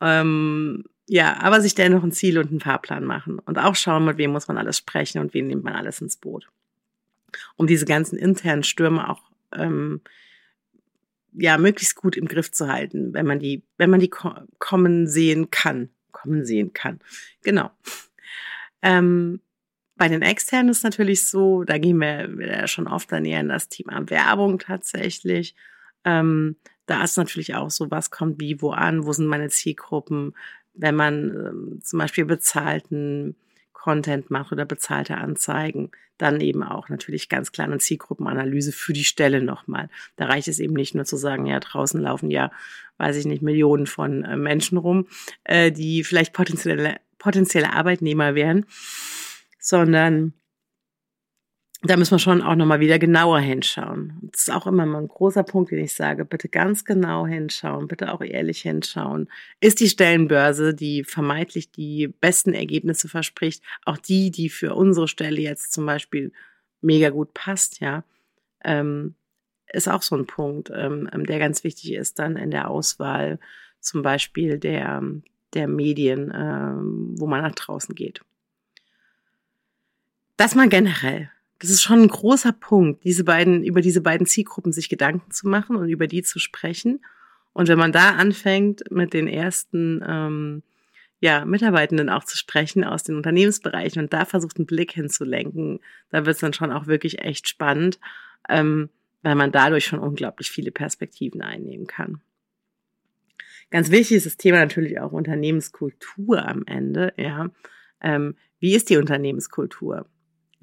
ähm, 0.01 0.83
ja, 1.07 1.37
aber 1.41 1.61
sich 1.61 1.75
dennoch 1.75 2.03
ein 2.03 2.11
Ziel 2.11 2.37
und 2.37 2.49
einen 2.49 2.59
Fahrplan 2.59 3.05
machen 3.05 3.39
und 3.39 3.57
auch 3.57 3.75
schauen, 3.75 4.03
mit 4.03 4.17
wem 4.17 4.31
muss 4.31 4.49
man 4.49 4.57
alles 4.57 4.79
sprechen 4.79 5.19
und 5.19 5.33
wen 5.33 5.47
nimmt 5.47 5.63
man 5.63 5.75
alles 5.75 6.01
ins 6.01 6.17
Boot. 6.17 6.49
um 7.55 7.67
diese 7.67 7.85
ganzen 7.85 8.17
internen 8.17 8.63
Stürme 8.63 9.09
auch 9.09 9.21
ähm, 9.53 10.01
ja 11.35 11.57
möglichst 11.57 11.95
gut 11.95 12.17
im 12.17 12.27
Griff 12.27 12.51
zu 12.51 12.67
halten, 12.67 13.13
wenn 13.13 13.25
man 13.25 13.39
die, 13.39 13.63
wenn 13.77 13.89
man 13.89 13.99
die 13.99 14.09
kommen 14.09 15.07
sehen 15.07 15.49
kann, 15.51 15.89
kommen 16.11 16.45
sehen 16.45 16.73
kann. 16.73 16.99
Genau. 17.43 17.71
Ähm, 18.81 19.39
bei 19.95 20.07
den 20.07 20.21
externen 20.21 20.69
ist 20.69 20.83
natürlich 20.83 21.27
so, 21.27 21.63
da 21.63 21.77
gehen 21.77 21.97
wir 21.97 22.29
ja 22.45 22.67
schon 22.67 22.87
oft 22.87 23.11
dann 23.11 23.25
eher 23.25 23.39
in 23.39 23.49
das 23.49 23.69
Thema 23.69 24.09
Werbung 24.09 24.59
tatsächlich. 24.59 25.55
Ähm, 26.03 26.57
da 26.85 27.03
ist 27.03 27.17
natürlich 27.17 27.55
auch 27.55 27.71
so, 27.71 27.89
was 27.91 28.11
kommt 28.11 28.39
wie 28.41 28.61
wo 28.61 28.71
an, 28.71 29.05
wo 29.05 29.13
sind 29.13 29.27
meine 29.27 29.49
Zielgruppen, 29.49 30.35
wenn 30.73 30.95
man 30.95 31.29
ähm, 31.29 31.79
zum 31.83 31.99
Beispiel 31.99 32.25
bezahlten 32.25 33.35
Content 33.83 34.31
macht 34.31 34.53
oder 34.53 34.63
bezahlte 34.63 35.17
Anzeigen, 35.17 35.91
dann 36.17 36.39
eben 36.39 36.63
auch 36.63 36.87
natürlich 36.87 37.27
ganz 37.27 37.51
klar 37.51 37.67
eine 37.67 37.79
Zielgruppenanalyse 37.79 38.71
für 38.71 38.93
die 38.93 39.03
Stelle 39.03 39.43
nochmal. 39.43 39.89
Da 40.15 40.27
reicht 40.27 40.47
es 40.47 40.61
eben 40.61 40.73
nicht 40.73 40.95
nur 40.95 41.03
zu 41.03 41.17
sagen, 41.17 41.45
ja, 41.45 41.59
draußen 41.59 41.99
laufen 41.99 42.31
ja, 42.31 42.49
weiß 42.97 43.17
ich 43.17 43.25
nicht, 43.25 43.41
Millionen 43.41 43.85
von 43.85 44.23
äh, 44.23 44.37
Menschen 44.37 44.77
rum, 44.77 45.07
äh, 45.43 45.69
die 45.69 46.05
vielleicht 46.05 46.31
potenzielle, 46.31 46.95
potenzielle 47.17 47.73
Arbeitnehmer 47.73 48.35
wären, 48.35 48.65
sondern 49.59 50.31
da 51.85 51.97
müssen 51.97 52.11
wir 52.11 52.19
schon 52.19 52.41
auch 52.41 52.55
nochmal 52.55 52.79
wieder 52.79 52.97
genauer 52.97 53.39
hinschauen. 53.39 54.17
Das 54.31 54.43
ist 54.43 54.53
auch 54.53 54.67
immer 54.67 54.85
mal 54.85 55.01
ein 55.01 55.07
großer 55.09 55.43
Punkt, 55.43 55.71
den 55.71 55.83
ich 55.83 55.93
sage. 55.93 56.23
Bitte 56.23 56.47
ganz 56.47 56.85
genau 56.85 57.27
hinschauen, 57.27 57.87
bitte 57.87 58.13
auch 58.13 58.21
ehrlich 58.21 58.61
hinschauen. 58.61 59.29
Ist 59.59 59.81
die 59.81 59.89
Stellenbörse, 59.89 60.73
die 60.73 61.03
vermeintlich 61.03 61.71
die 61.71 62.07
besten 62.07 62.53
Ergebnisse 62.53 63.09
verspricht, 63.09 63.63
auch 63.83 63.97
die, 63.97 64.31
die 64.31 64.49
für 64.49 64.75
unsere 64.75 65.09
Stelle 65.09 65.41
jetzt 65.41 65.73
zum 65.73 65.85
Beispiel 65.85 66.31
mega 66.81 67.09
gut 67.09 67.33
passt, 67.33 67.81
ja, 67.81 68.03
ähm, 68.63 69.15
ist 69.71 69.89
auch 69.89 70.03
so 70.03 70.15
ein 70.15 70.25
Punkt, 70.25 70.71
ähm, 70.73 71.09
ähm 71.11 71.25
der 71.25 71.39
ganz 71.39 71.63
wichtig 71.65 71.93
ist 71.93 72.17
dann 72.17 72.37
in 72.37 72.51
der 72.51 72.69
Auswahl 72.69 73.39
zum 73.81 74.03
Beispiel 74.03 74.57
der, 74.57 75.01
der 75.53 75.67
Medien, 75.67 76.31
ähm, 76.33 77.15
wo 77.17 77.27
man 77.27 77.41
nach 77.41 77.55
draußen 77.55 77.93
geht. 77.93 78.21
Das 80.37 80.55
mal 80.55 80.69
generell 80.69 81.29
das 81.63 81.69
ist 81.69 81.81
schon 81.81 82.01
ein 82.01 82.09
großer 82.09 82.51
Punkt, 82.51 83.05
diese 83.05 83.23
beiden, 83.23 83.63
über 83.63 83.79
diese 83.79 84.01
beiden 84.01 84.27
Zielgruppen 84.27 84.73
sich 84.73 84.89
Gedanken 84.89 85.31
zu 85.31 85.47
machen 85.47 85.77
und 85.77 85.87
über 85.87 86.07
die 86.07 86.21
zu 86.21 86.37
sprechen. 86.37 86.99
Und 87.53 87.69
wenn 87.69 87.77
man 87.77 87.93
da 87.93 88.09
anfängt, 88.09 88.91
mit 88.91 89.13
den 89.13 89.29
ersten 89.29 90.03
ähm, 90.05 90.63
ja, 91.21 91.45
Mitarbeitenden 91.45 92.09
auch 92.09 92.25
zu 92.25 92.37
sprechen 92.37 92.83
aus 92.83 93.03
den 93.03 93.15
Unternehmensbereichen 93.15 94.01
und 94.01 94.11
da 94.11 94.25
versucht, 94.25 94.57
einen 94.57 94.65
Blick 94.65 94.91
hinzulenken, 94.91 95.79
da 96.09 96.25
wird 96.25 96.35
es 96.35 96.41
dann 96.41 96.51
schon 96.51 96.73
auch 96.73 96.87
wirklich 96.87 97.19
echt 97.19 97.47
spannend, 97.47 97.97
ähm, 98.49 98.89
weil 99.21 99.35
man 99.35 99.53
dadurch 99.53 99.85
schon 99.85 99.99
unglaublich 99.99 100.51
viele 100.51 100.71
Perspektiven 100.71 101.41
einnehmen 101.41 101.87
kann. 101.87 102.19
Ganz 103.71 103.89
wichtig 103.89 104.17
ist 104.17 104.25
das 104.25 104.35
Thema 104.35 104.57
natürlich 104.57 104.99
auch 104.99 105.13
Unternehmenskultur 105.13 106.45
am 106.45 106.63
Ende. 106.65 107.13
Ja, 107.15 107.51
ähm, 108.01 108.35
wie 108.59 108.75
ist 108.75 108.89
die 108.89 108.97
Unternehmenskultur? 108.97 110.07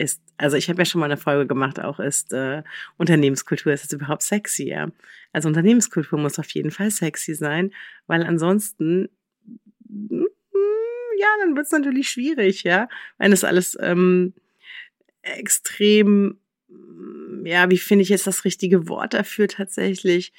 Ist, 0.00 0.22
also 0.38 0.56
ich 0.56 0.68
habe 0.68 0.80
ja 0.80 0.86
schon 0.86 1.00
mal 1.00 1.04
eine 1.06 1.18
Folge 1.18 1.46
gemacht, 1.46 1.78
auch 1.78 2.00
ist 2.00 2.32
äh, 2.32 2.62
Unternehmenskultur, 2.96 3.72
ist 3.72 3.84
es 3.84 3.92
überhaupt 3.92 4.22
sexy, 4.22 4.68
ja. 4.68 4.90
Also 5.32 5.48
Unternehmenskultur 5.48 6.18
muss 6.18 6.38
auf 6.38 6.50
jeden 6.50 6.70
Fall 6.70 6.90
sexy 6.90 7.34
sein, 7.34 7.72
weil 8.06 8.22
ansonsten, 8.22 9.08
ja, 9.88 11.28
dann 11.40 11.54
wird 11.54 11.66
es 11.66 11.72
natürlich 11.72 12.08
schwierig, 12.08 12.62
ja, 12.62 12.88
wenn 13.18 13.32
es 13.32 13.44
alles 13.44 13.76
ähm, 13.80 14.32
extrem, 15.22 16.38
ja, 17.44 17.70
wie 17.70 17.78
finde 17.78 18.02
ich 18.02 18.08
jetzt 18.08 18.26
das 18.26 18.44
richtige 18.44 18.88
Wort 18.88 19.12
dafür 19.12 19.48
tatsächlich? 19.48 20.32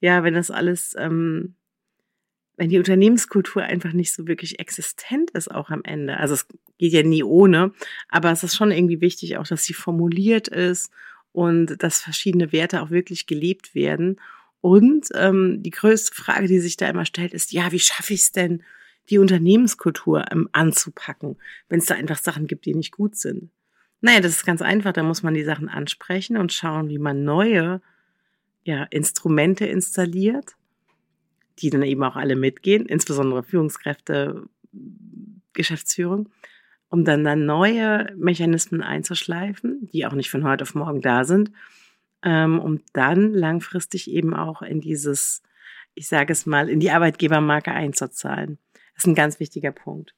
Ja, 0.00 0.24
wenn 0.24 0.34
das 0.34 0.50
alles 0.50 0.96
ähm, 0.98 1.54
wenn 2.56 2.68
die 2.68 2.78
Unternehmenskultur 2.78 3.62
einfach 3.62 3.92
nicht 3.92 4.12
so 4.12 4.26
wirklich 4.26 4.60
existent 4.60 5.30
ist, 5.32 5.50
auch 5.50 5.70
am 5.70 5.82
Ende. 5.84 6.16
Also 6.18 6.34
es 6.34 6.46
geht 6.78 6.92
ja 6.92 7.02
nie 7.02 7.24
ohne, 7.24 7.72
aber 8.08 8.30
es 8.30 8.44
ist 8.44 8.56
schon 8.56 8.70
irgendwie 8.70 9.00
wichtig 9.00 9.36
auch, 9.36 9.46
dass 9.46 9.64
sie 9.64 9.74
formuliert 9.74 10.48
ist 10.48 10.90
und 11.32 11.82
dass 11.82 12.00
verschiedene 12.00 12.52
Werte 12.52 12.82
auch 12.82 12.90
wirklich 12.90 13.26
gelebt 13.26 13.74
werden. 13.74 14.20
Und 14.60 15.08
ähm, 15.14 15.62
die 15.62 15.70
größte 15.70 16.14
Frage, 16.14 16.46
die 16.46 16.60
sich 16.60 16.76
da 16.76 16.88
immer 16.88 17.04
stellt, 17.04 17.34
ist, 17.34 17.52
ja, 17.52 17.72
wie 17.72 17.80
schaffe 17.80 18.14
ich 18.14 18.20
es 18.20 18.32
denn, 18.32 18.62
die 19.10 19.18
Unternehmenskultur 19.18 20.24
ähm, 20.30 20.48
anzupacken, 20.52 21.36
wenn 21.68 21.80
es 21.80 21.86
da 21.86 21.94
einfach 21.94 22.18
Sachen 22.18 22.46
gibt, 22.46 22.64
die 22.64 22.74
nicht 22.74 22.92
gut 22.92 23.16
sind? 23.16 23.50
Naja, 24.00 24.20
das 24.20 24.32
ist 24.32 24.46
ganz 24.46 24.62
einfach. 24.62 24.92
Da 24.92 25.02
muss 25.02 25.22
man 25.22 25.34
die 25.34 25.44
Sachen 25.44 25.68
ansprechen 25.68 26.36
und 26.36 26.52
schauen, 26.52 26.88
wie 26.88 26.98
man 26.98 27.24
neue 27.24 27.82
ja, 28.62 28.84
Instrumente 28.84 29.66
installiert 29.66 30.56
die 31.58 31.70
dann 31.70 31.82
eben 31.82 32.02
auch 32.02 32.16
alle 32.16 32.36
mitgehen, 32.36 32.86
insbesondere 32.86 33.42
Führungskräfte, 33.42 34.44
Geschäftsführung, 35.52 36.28
um 36.88 37.04
dann 37.04 37.24
dann 37.24 37.46
neue 37.46 38.12
Mechanismen 38.16 38.82
einzuschleifen, 38.82 39.88
die 39.92 40.06
auch 40.06 40.12
nicht 40.12 40.30
von 40.30 40.44
heute 40.44 40.62
auf 40.62 40.74
morgen 40.74 41.00
da 41.00 41.24
sind, 41.24 41.52
ähm, 42.22 42.58
um 42.58 42.80
dann 42.92 43.32
langfristig 43.32 44.10
eben 44.10 44.34
auch 44.34 44.62
in 44.62 44.80
dieses, 44.80 45.42
ich 45.94 46.08
sage 46.08 46.32
es 46.32 46.46
mal, 46.46 46.68
in 46.68 46.80
die 46.80 46.90
Arbeitgebermarke 46.90 47.70
einzuzahlen. 47.70 48.58
Das 48.94 49.04
ist 49.04 49.06
ein 49.06 49.14
ganz 49.14 49.40
wichtiger 49.40 49.72
Punkt. 49.72 50.14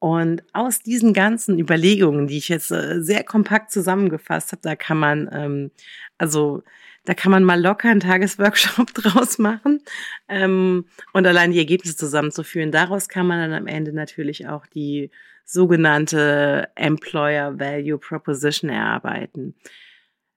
Und 0.00 0.44
aus 0.52 0.80
diesen 0.80 1.12
ganzen 1.12 1.58
Überlegungen, 1.58 2.28
die 2.28 2.38
ich 2.38 2.48
jetzt 2.48 2.70
äh, 2.70 3.00
sehr 3.02 3.24
kompakt 3.24 3.72
zusammengefasst 3.72 4.52
habe, 4.52 4.62
da 4.62 4.76
kann 4.76 4.98
man 4.98 5.28
ähm, 5.32 5.70
also 6.18 6.62
da 7.04 7.14
kann 7.14 7.32
man 7.32 7.42
mal 7.42 7.58
locker 7.58 7.88
einen 7.88 8.00
Tagesworkshop 8.00 8.92
draus 8.94 9.38
machen 9.38 9.80
ähm, 10.28 10.84
und 11.14 11.26
allein 11.26 11.52
die 11.52 11.58
Ergebnisse 11.58 11.96
zusammenzuführen. 11.96 12.70
Daraus 12.70 13.08
kann 13.08 13.26
man 13.26 13.38
dann 13.40 13.58
am 13.58 13.66
Ende 13.66 13.94
natürlich 13.94 14.46
auch 14.46 14.66
die 14.66 15.10
sogenannte 15.46 16.68
Employer 16.74 17.58
Value 17.58 17.96
Proposition 17.96 18.68
erarbeiten. 18.68 19.54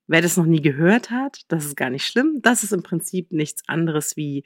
Wer 0.08 0.22
das 0.22 0.38
noch 0.38 0.46
nie 0.46 0.62
gehört 0.62 1.12
hat, 1.12 1.42
das 1.50 1.66
ist 1.66 1.76
gar 1.76 1.90
nicht 1.90 2.06
schlimm. 2.06 2.40
Das 2.42 2.64
ist 2.64 2.72
im 2.72 2.84
Prinzip 2.84 3.34
nichts 3.34 3.64
anderes 3.68 4.16
wie, 4.16 4.46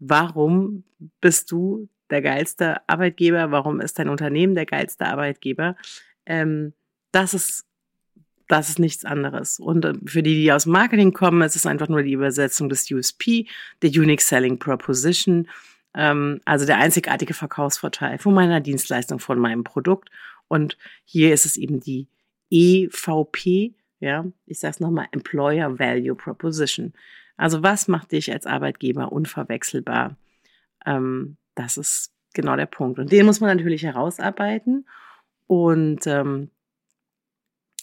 warum 0.00 0.82
bist 1.20 1.52
du 1.52 1.88
der 2.10 2.22
geilste 2.22 2.88
Arbeitgeber? 2.88 3.50
Warum 3.50 3.80
ist 3.80 3.98
dein 3.98 4.08
Unternehmen 4.08 4.54
der 4.54 4.66
geilste 4.66 5.06
Arbeitgeber? 5.06 5.76
Ähm, 6.26 6.72
das 7.12 7.34
ist 7.34 7.66
das 8.50 8.68
ist 8.68 8.80
nichts 8.80 9.04
anderes. 9.04 9.60
Und 9.60 9.84
äh, 9.84 9.94
für 10.06 10.22
die, 10.22 10.34
die 10.42 10.52
aus 10.52 10.66
Marketing 10.66 11.12
kommen, 11.12 11.42
ist 11.42 11.56
es 11.56 11.66
einfach 11.66 11.88
nur 11.88 12.02
die 12.02 12.12
Übersetzung 12.12 12.68
des 12.68 12.90
USP, 12.90 13.46
der 13.80 13.90
Unique 13.90 14.20
Selling 14.20 14.58
Proposition, 14.58 15.48
ähm, 15.94 16.40
also 16.44 16.66
der 16.66 16.78
einzigartige 16.78 17.32
Verkaufsvorteil 17.34 18.18
von 18.18 18.34
meiner 18.34 18.60
Dienstleistung, 18.60 19.20
von 19.20 19.38
meinem 19.38 19.64
Produkt. 19.64 20.10
Und 20.48 20.76
hier 21.04 21.32
ist 21.32 21.46
es 21.46 21.56
eben 21.56 21.80
die 21.80 22.08
EVP, 22.50 23.74
ja, 24.00 24.24
ich 24.46 24.58
sage 24.58 24.72
es 24.72 24.80
nochmal, 24.80 25.06
Employer 25.12 25.78
Value 25.78 26.16
Proposition. 26.16 26.92
Also 27.36 27.62
was 27.62 27.86
macht 27.86 28.12
dich 28.12 28.32
als 28.32 28.46
Arbeitgeber 28.46 29.12
unverwechselbar? 29.12 30.16
Ähm, 30.84 31.36
das 31.60 31.76
ist 31.76 32.12
genau 32.32 32.56
der 32.56 32.66
Punkt. 32.66 32.98
Und 32.98 33.12
den 33.12 33.26
muss 33.26 33.40
man 33.40 33.56
natürlich 33.56 33.82
herausarbeiten. 33.82 34.86
Und 35.46 36.06
ähm, 36.06 36.50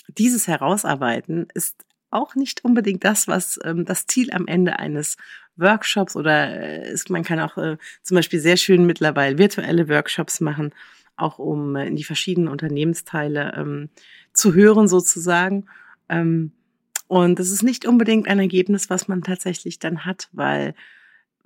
dieses 0.08 0.48
Herausarbeiten 0.48 1.48
ist 1.54 1.86
auch 2.10 2.36
nicht 2.36 2.64
unbedingt 2.64 3.04
das, 3.04 3.28
was 3.28 3.60
ähm, 3.64 3.86
das 3.86 4.08
Ziel 4.08 4.32
am 4.32 4.48
Ende 4.48 4.80
eines 4.80 5.18
Workshops 5.58 6.16
oder 6.16 6.50
äh, 6.50 6.92
ist, 6.92 7.10
man 7.10 7.24
kann 7.24 7.40
auch 7.40 7.58
äh, 7.58 7.78
zum 8.04 8.16
Beispiel 8.16 8.40
sehr 8.40 8.58
schön 8.58 8.86
mittlerweile 8.86 9.38
virtuelle 9.38 9.90
Workshops 9.90 10.40
machen, 10.40 10.74
auch 11.18 11.40
um 11.40 11.76
äh, 11.76 11.88
in 11.88 11.96
die 11.96 12.04
verschiedenen 12.04 12.48
Unternehmensteile 12.48 13.54
ähm, 13.58 13.90
zu 14.34 14.54
hören 14.54 14.88
sozusagen. 14.88 15.66
Ähm, 16.08 16.52
und 17.08 17.40
das 17.40 17.52
ist 17.52 17.64
nicht 17.64 17.86
unbedingt 17.86 18.28
ein 18.28 18.40
Ergebnis, 18.40 18.90
was 18.90 19.08
man 19.08 19.22
tatsächlich 19.22 19.80
dann 19.80 20.06
hat, 20.06 20.30
weil 20.32 20.74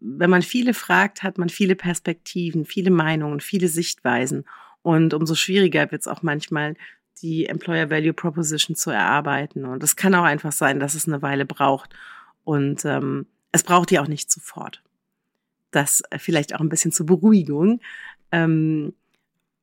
wenn 0.02 0.30
man 0.32 0.42
viele 0.42 0.74
fragt, 0.74 1.22
hat 1.24 1.38
man 1.38 1.50
viele 1.50 1.76
Perspektiven, 1.76 2.66
viele 2.66 2.90
Meinungen, 2.90 3.40
viele 3.40 3.68
Sichtweisen. 3.68 4.46
Und 4.82 5.14
umso 5.14 5.36
schwieriger 5.36 5.92
wird 5.92 6.02
es 6.02 6.08
auch 6.08 6.24
manchmal, 6.24 6.76
die 7.22 7.46
Employer 7.46 7.92
Value 7.92 8.14
Proposition 8.14 8.76
zu 8.76 8.90
erarbeiten. 8.90 9.64
Und 9.64 9.84
es 9.84 9.96
kann 9.96 10.16
auch 10.16 10.24
einfach 10.24 10.52
sein, 10.52 10.80
dass 10.80 10.96
es 10.96 11.08
eine 11.08 11.22
Weile 11.22 11.46
braucht. 11.46 11.94
Und 12.44 12.84
ähm, 12.84 13.28
es 13.52 13.62
braucht 13.64 13.92
die 13.92 14.00
auch 14.00 14.08
nicht 14.08 14.32
sofort. 14.32 14.82
Das 15.70 16.02
vielleicht 16.18 16.56
auch 16.56 16.60
ein 16.60 16.70
bisschen 16.70 16.92
zur 16.92 17.06
Beruhigung, 17.06 17.80
ähm, 18.32 18.94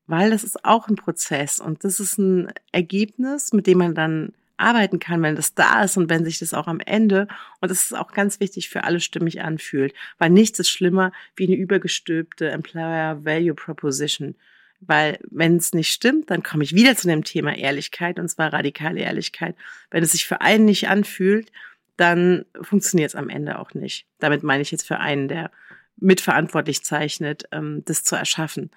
weil 0.07 0.31
das 0.31 0.45
ist 0.45 0.65
auch 0.65 0.89
ein 0.89 0.95
Prozess 0.95 1.61
und 1.61 1.85
das 1.85 2.01
ist 2.01 2.17
ein 2.17 2.51
Ergebnis, 2.73 3.53
mit 3.53 3.67
dem 3.67 3.79
man 3.79 3.95
dann 3.95 4.33
arbeiten 4.59 4.99
kann, 4.99 5.23
wenn 5.23 5.37
das 5.37 5.55
da 5.55 5.85
ist 5.85 5.97
und 5.97 6.11
wenn 6.11 6.25
sich 6.25 6.39
das 6.39 6.55
auch 6.55 6.67
am 6.67 6.81
Ende, 6.81 7.29
und 7.61 7.71
das 7.71 7.83
ist 7.83 7.97
auch 7.97 8.13
ganz 8.13 8.41
wichtig 8.41 8.69
für 8.69 8.85
alle 8.85 9.01
stimmig 9.01 9.43
anfühlt, 9.43 9.95
weil 10.19 10.31
nichts 10.31 10.59
ist 10.59 10.71
schlimmer 10.71 11.13
wie 11.37 11.47
eine 11.47 11.57
übergestülpte 11.57 12.51
Employer 12.51 13.25
Value 13.25 13.55
Proposition 13.55 14.35
Weil 14.81 15.19
wenn 15.31 15.57
es 15.57 15.73
nicht 15.73 15.93
stimmt, 15.93 16.31
dann 16.31 16.43
komme 16.43 16.65
ich 16.65 16.75
wieder 16.75 16.97
zu 16.97 17.09
dem 17.09 17.25
Thema 17.25 17.57
Ehrlichkeit 17.57 18.19
und 18.19 18.29
zwar 18.29 18.53
radikale 18.53 19.01
Ehrlichkeit. 19.01 19.57
Wenn 19.91 20.03
es 20.03 20.13
sich 20.13 20.27
für 20.27 20.41
einen 20.41 20.65
nicht 20.65 20.89
anfühlt, 20.89 21.51
dann 21.97 22.45
funktioniert 22.61 23.11
es 23.11 23.17
am 23.17 23.29
Ende 23.29 23.59
auch 23.59 23.75
nicht. 23.75 24.07
Damit 24.21 24.43
meine 24.43 24.63
ich 24.63 24.71
jetzt 24.71 24.87
für 24.87 24.99
einen, 24.99 25.29
der 25.29 25.51
mitverantwortlich 25.97 26.85
zeichnet, 26.85 27.45
ähm, 27.53 27.83
das 27.85 28.05
zu 28.05 28.15
erschaffen. 28.15 28.71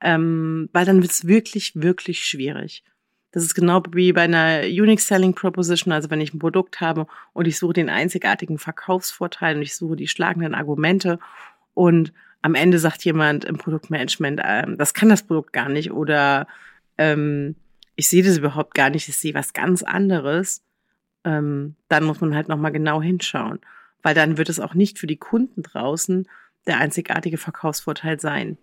Ähm, 0.00 0.68
weil 0.72 0.84
dann 0.84 1.02
wird 1.02 1.12
es 1.12 1.26
wirklich, 1.26 1.72
wirklich 1.76 2.24
schwierig. 2.24 2.82
Das 3.32 3.42
ist 3.42 3.54
genau 3.54 3.82
wie 3.92 4.12
bei 4.12 4.22
einer 4.22 4.60
Unique 4.64 5.00
Selling 5.00 5.34
Proposition, 5.34 5.92
also 5.92 6.10
wenn 6.10 6.20
ich 6.20 6.34
ein 6.34 6.38
Produkt 6.38 6.80
habe 6.80 7.06
und 7.32 7.46
ich 7.48 7.58
suche 7.58 7.72
den 7.72 7.88
einzigartigen 7.88 8.58
Verkaufsvorteil 8.58 9.56
und 9.56 9.62
ich 9.62 9.74
suche 9.74 9.96
die 9.96 10.08
schlagenden 10.08 10.54
Argumente 10.54 11.18
und 11.74 12.12
am 12.42 12.54
Ende 12.54 12.78
sagt 12.78 13.04
jemand 13.04 13.44
im 13.44 13.56
Produktmanagement, 13.56 14.40
ähm, 14.44 14.76
das 14.76 14.92
kann 14.94 15.08
das 15.08 15.22
Produkt 15.22 15.52
gar 15.52 15.70
nicht 15.70 15.92
oder 15.92 16.46
ähm, 16.98 17.56
ich 17.96 18.08
sehe 18.08 18.22
das 18.22 18.36
überhaupt 18.36 18.74
gar 18.74 18.90
nicht, 18.90 19.08
ich 19.08 19.16
sehe 19.16 19.34
was 19.34 19.54
ganz 19.54 19.82
anderes, 19.82 20.62
ähm, 21.24 21.76
dann 21.88 22.04
muss 22.04 22.20
man 22.20 22.34
halt 22.34 22.48
nochmal 22.48 22.72
genau 22.72 23.00
hinschauen, 23.00 23.60
weil 24.02 24.14
dann 24.14 24.36
wird 24.36 24.50
es 24.50 24.60
auch 24.60 24.74
nicht 24.74 24.98
für 24.98 25.06
die 25.06 25.16
Kunden 25.16 25.62
draußen 25.62 26.28
der 26.66 26.78
einzigartige 26.78 27.38
Verkaufsvorteil 27.38 28.20
sein. 28.20 28.58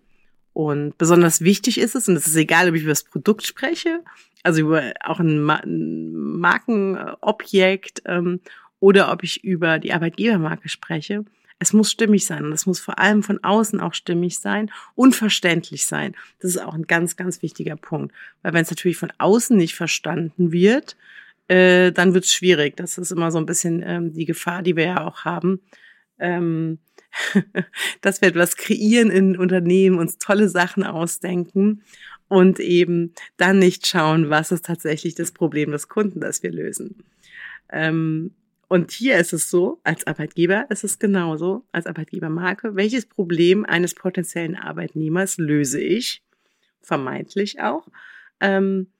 Und 0.52 0.98
besonders 0.98 1.42
wichtig 1.42 1.78
ist 1.78 1.94
es, 1.94 2.08
und 2.08 2.16
es 2.16 2.26
ist 2.26 2.36
egal, 2.36 2.68
ob 2.68 2.74
ich 2.74 2.82
über 2.82 2.90
das 2.90 3.04
Produkt 3.04 3.46
spreche, 3.46 4.02
also 4.42 4.60
über 4.62 4.92
auch 5.04 5.20
ein, 5.20 5.40
Ma 5.40 5.56
ein 5.56 6.12
Markenobjekt 6.14 8.02
ähm, 8.06 8.40
oder 8.78 9.12
ob 9.12 9.22
ich 9.22 9.44
über 9.44 9.78
die 9.78 9.92
Arbeitgebermarke 9.92 10.68
spreche, 10.68 11.24
es 11.60 11.74
muss 11.74 11.90
stimmig 11.90 12.24
sein 12.24 12.46
und 12.46 12.52
es 12.52 12.64
muss 12.64 12.80
vor 12.80 12.98
allem 12.98 13.22
von 13.22 13.44
außen 13.44 13.80
auch 13.80 13.92
stimmig 13.92 14.38
sein 14.38 14.70
und 14.94 15.14
verständlich 15.14 15.84
sein. 15.84 16.16
Das 16.40 16.52
ist 16.52 16.58
auch 16.62 16.74
ein 16.74 16.86
ganz, 16.86 17.16
ganz 17.16 17.42
wichtiger 17.42 17.76
Punkt. 17.76 18.14
Weil 18.42 18.54
wenn 18.54 18.62
es 18.62 18.70
natürlich 18.70 18.96
von 18.96 19.12
außen 19.18 19.56
nicht 19.56 19.74
verstanden 19.74 20.52
wird, 20.52 20.96
äh, 21.48 21.92
dann 21.92 22.14
wird 22.14 22.24
es 22.24 22.32
schwierig. 22.32 22.78
Das 22.78 22.96
ist 22.96 23.12
immer 23.12 23.30
so 23.30 23.36
ein 23.36 23.44
bisschen 23.44 23.82
ähm, 23.84 24.14
die 24.14 24.24
Gefahr, 24.24 24.62
die 24.62 24.74
wir 24.74 24.84
ja 24.84 25.06
auch 25.06 25.26
haben. 25.26 25.60
Ähm, 26.18 26.78
dass 28.00 28.22
wir 28.22 28.28
etwas 28.28 28.56
kreieren 28.56 29.10
in 29.10 29.36
Unternehmen, 29.36 29.98
uns 29.98 30.16
tolle 30.16 30.48
Sachen 30.48 30.84
ausdenken 30.84 31.82
und 32.30 32.60
eben 32.60 33.12
dann 33.38 33.58
nicht 33.58 33.88
schauen, 33.88 34.30
was 34.30 34.52
ist 34.52 34.64
tatsächlich 34.64 35.16
das 35.16 35.32
Problem 35.32 35.72
des 35.72 35.88
Kunden, 35.88 36.20
das 36.20 36.44
wir 36.44 36.52
lösen. 36.52 37.02
Ähm, 37.70 38.36
und 38.68 38.92
hier 38.92 39.18
ist 39.18 39.32
es 39.32 39.50
so, 39.50 39.80
als 39.82 40.06
Arbeitgeber 40.06 40.66
ist 40.70 40.84
es 40.84 41.00
genauso, 41.00 41.66
als 41.72 41.86
Arbeitgebermarke, 41.86 42.76
welches 42.76 43.04
Problem 43.06 43.64
eines 43.64 43.96
potenziellen 43.96 44.54
Arbeitnehmers 44.54 45.38
löse 45.38 45.80
ich, 45.80 46.22
vermeintlich 46.80 47.60
auch, 47.60 47.88
ähm, 48.38 48.92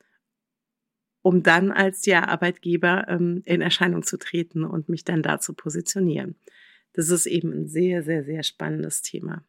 um 1.22 1.44
dann 1.44 1.70
als 1.70 2.04
ja 2.06 2.26
Arbeitgeber 2.26 3.06
ähm, 3.08 3.42
in 3.44 3.60
Erscheinung 3.60 4.02
zu 4.02 4.18
treten 4.18 4.64
und 4.64 4.88
mich 4.88 5.04
dann 5.04 5.22
da 5.22 5.38
zu 5.38 5.54
positionieren. 5.54 6.34
Das 6.94 7.10
ist 7.10 7.26
eben 7.26 7.52
ein 7.52 7.68
sehr, 7.68 8.02
sehr, 8.02 8.24
sehr 8.24 8.42
spannendes 8.42 9.02
Thema. 9.02 9.44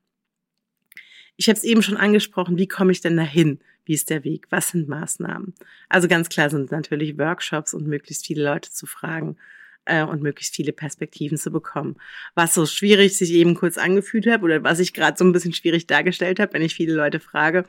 Ich 1.38 1.50
habe 1.50 1.58
es 1.58 1.64
eben 1.64 1.82
schon 1.82 1.98
angesprochen, 1.98 2.58
wie 2.58 2.68
komme 2.68 2.92
ich 2.92 3.02
denn 3.02 3.18
dahin? 3.18 3.60
Wie 3.86 3.94
ist 3.94 4.10
der 4.10 4.24
Weg? 4.24 4.48
Was 4.50 4.70
sind 4.70 4.88
Maßnahmen? 4.88 5.54
Also 5.90 6.08
ganz 6.08 6.30
klar 6.30 6.50
sind 6.50 6.72
natürlich 6.72 7.18
Workshops 7.18 7.74
und 7.74 7.88
möglichst 7.88 8.28
viele 8.28 8.44
Leute 8.44 8.72
zu 8.72 8.86
fragen 8.86 9.38
äh, 9.86 10.04
und 10.04 10.22
möglichst 10.22 10.56
viele 10.56 10.72
Perspektiven 10.72 11.38
zu 11.38 11.52
bekommen. 11.52 11.98
Was 12.36 12.54
so 12.54 12.66
schwierig 12.66 13.18
sich 13.18 13.32
eben 13.32 13.56
kurz 13.56 13.78
angefühlt 13.78 14.28
hat 14.28 14.44
oder 14.44 14.64
was 14.64 14.80
ich 14.80 14.94
gerade 14.94 15.18
so 15.18 15.26
ein 15.26 15.32
bisschen 15.32 15.54
schwierig 15.54 15.88
dargestellt 15.88 16.40
habe, 16.40 16.54
wenn 16.54 16.62
ich 16.62 16.76
viele 16.76 16.94
Leute 16.94 17.20
frage, 17.20 17.66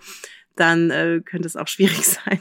dann 0.56 0.90
äh, 0.90 1.20
könnte 1.24 1.46
es 1.46 1.56
auch 1.56 1.68
schwierig 1.68 2.04
sein 2.04 2.40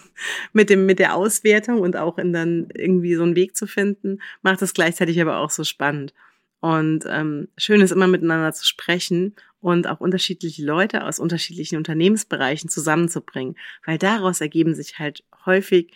mit 0.53 0.69
dem 0.69 0.85
mit 0.85 0.99
der 0.99 1.15
Auswertung 1.15 1.79
und 1.79 1.95
auch 1.95 2.17
in 2.17 2.33
dann 2.33 2.67
irgendwie 2.73 3.15
so 3.15 3.23
einen 3.23 3.35
Weg 3.35 3.55
zu 3.55 3.67
finden. 3.67 4.21
Macht 4.41 4.61
es 4.61 4.73
gleichzeitig 4.73 5.21
aber 5.21 5.37
auch 5.37 5.49
so 5.49 5.63
spannend. 5.63 6.13
Und 6.61 7.05
ähm, 7.07 7.47
schön 7.57 7.81
ist 7.81 7.91
immer 7.91 8.07
miteinander 8.07 8.53
zu 8.53 8.65
sprechen 8.65 9.35
und 9.59 9.87
auch 9.87 9.99
unterschiedliche 9.99 10.63
Leute 10.63 11.03
aus 11.03 11.19
unterschiedlichen 11.19 11.77
Unternehmensbereichen 11.77 12.69
zusammenzubringen, 12.69 13.57
weil 13.85 13.97
daraus 13.97 14.41
ergeben 14.41 14.75
sich 14.75 14.99
halt 14.99 15.23
häufig 15.45 15.91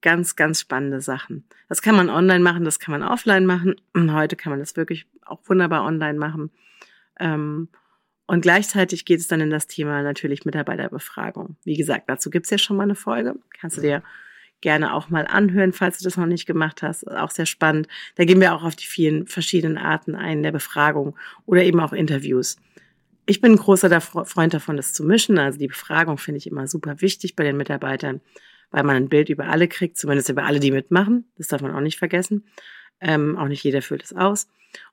ganz, 0.00 0.34
ganz 0.34 0.60
spannende 0.60 1.02
Sachen. 1.02 1.44
Das 1.68 1.82
kann 1.82 1.94
man 1.94 2.08
online 2.08 2.40
machen, 2.40 2.64
das 2.64 2.78
kann 2.78 2.98
man 2.98 3.02
offline 3.02 3.44
machen. 3.44 3.76
Heute 3.94 4.36
kann 4.36 4.50
man 4.50 4.60
das 4.60 4.76
wirklich 4.76 5.06
auch 5.26 5.40
wunderbar 5.46 5.84
online 5.84 6.18
machen. 6.18 6.50
Ähm, 7.20 7.68
und 8.26 8.42
gleichzeitig 8.42 9.04
geht 9.04 9.20
es 9.20 9.28
dann 9.28 9.40
in 9.40 9.50
das 9.50 9.66
Thema 9.66 10.02
natürlich 10.02 10.44
Mitarbeiterbefragung. 10.44 11.56
Wie 11.64 11.76
gesagt, 11.76 12.08
dazu 12.08 12.30
gibt's 12.30 12.50
ja 12.50 12.58
schon 12.58 12.76
mal 12.76 12.84
eine 12.84 12.94
Folge. 12.94 13.36
Kannst 13.58 13.76
du 13.76 13.80
dir 13.80 14.02
gerne 14.60 14.94
auch 14.94 15.08
mal 15.08 15.26
anhören, 15.26 15.72
falls 15.72 15.98
du 15.98 16.04
das 16.04 16.16
noch 16.16 16.26
nicht 16.26 16.46
gemacht 16.46 16.82
hast. 16.82 17.06
Auch 17.08 17.30
sehr 17.30 17.46
spannend. 17.46 17.88
Da 18.16 18.24
gehen 18.24 18.40
wir 18.40 18.54
auch 18.54 18.64
auf 18.64 18.76
die 18.76 18.86
vielen 18.86 19.26
verschiedenen 19.26 19.78
Arten 19.78 20.14
ein 20.14 20.42
der 20.42 20.52
Befragung 20.52 21.16
oder 21.46 21.62
eben 21.62 21.80
auch 21.80 21.92
Interviews. 21.92 22.56
Ich 23.26 23.40
bin 23.40 23.52
ein 23.52 23.58
großer 23.58 24.00
Freund 24.00 24.54
davon, 24.54 24.76
das 24.76 24.94
zu 24.94 25.04
mischen. 25.04 25.38
Also 25.38 25.58
die 25.58 25.68
Befragung 25.68 26.18
finde 26.18 26.38
ich 26.38 26.46
immer 26.46 26.66
super 26.66 27.00
wichtig 27.00 27.36
bei 27.36 27.44
den 27.44 27.56
Mitarbeitern 27.56 28.20
weil 28.70 28.82
man 28.82 28.96
ein 28.96 29.08
Bild 29.08 29.28
über 29.28 29.48
alle 29.48 29.68
kriegt, 29.68 29.96
zumindest 29.96 30.28
über 30.28 30.44
alle, 30.44 30.60
die 30.60 30.70
mitmachen. 30.70 31.30
Das 31.36 31.48
darf 31.48 31.62
man 31.62 31.74
auch 31.74 31.80
nicht 31.80 31.98
vergessen. 31.98 32.46
Ähm, 33.00 33.36
auch 33.36 33.48
nicht 33.48 33.62
jeder 33.62 33.82
füllt 33.82 34.04
es 34.04 34.14
aus. 34.14 34.48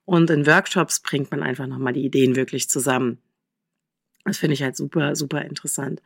Und 0.05 0.29
in 0.29 0.45
Workshops 0.45 1.01
bringt 1.01 1.31
man 1.31 1.43
einfach 1.43 1.67
nochmal 1.67 1.93
die 1.93 2.05
Ideen 2.05 2.35
wirklich 2.35 2.69
zusammen. 2.69 3.19
Das 4.23 4.37
finde 4.37 4.53
ich 4.53 4.63
halt 4.63 4.75
super, 4.75 5.15
super 5.15 5.41
interessant. 5.43 6.01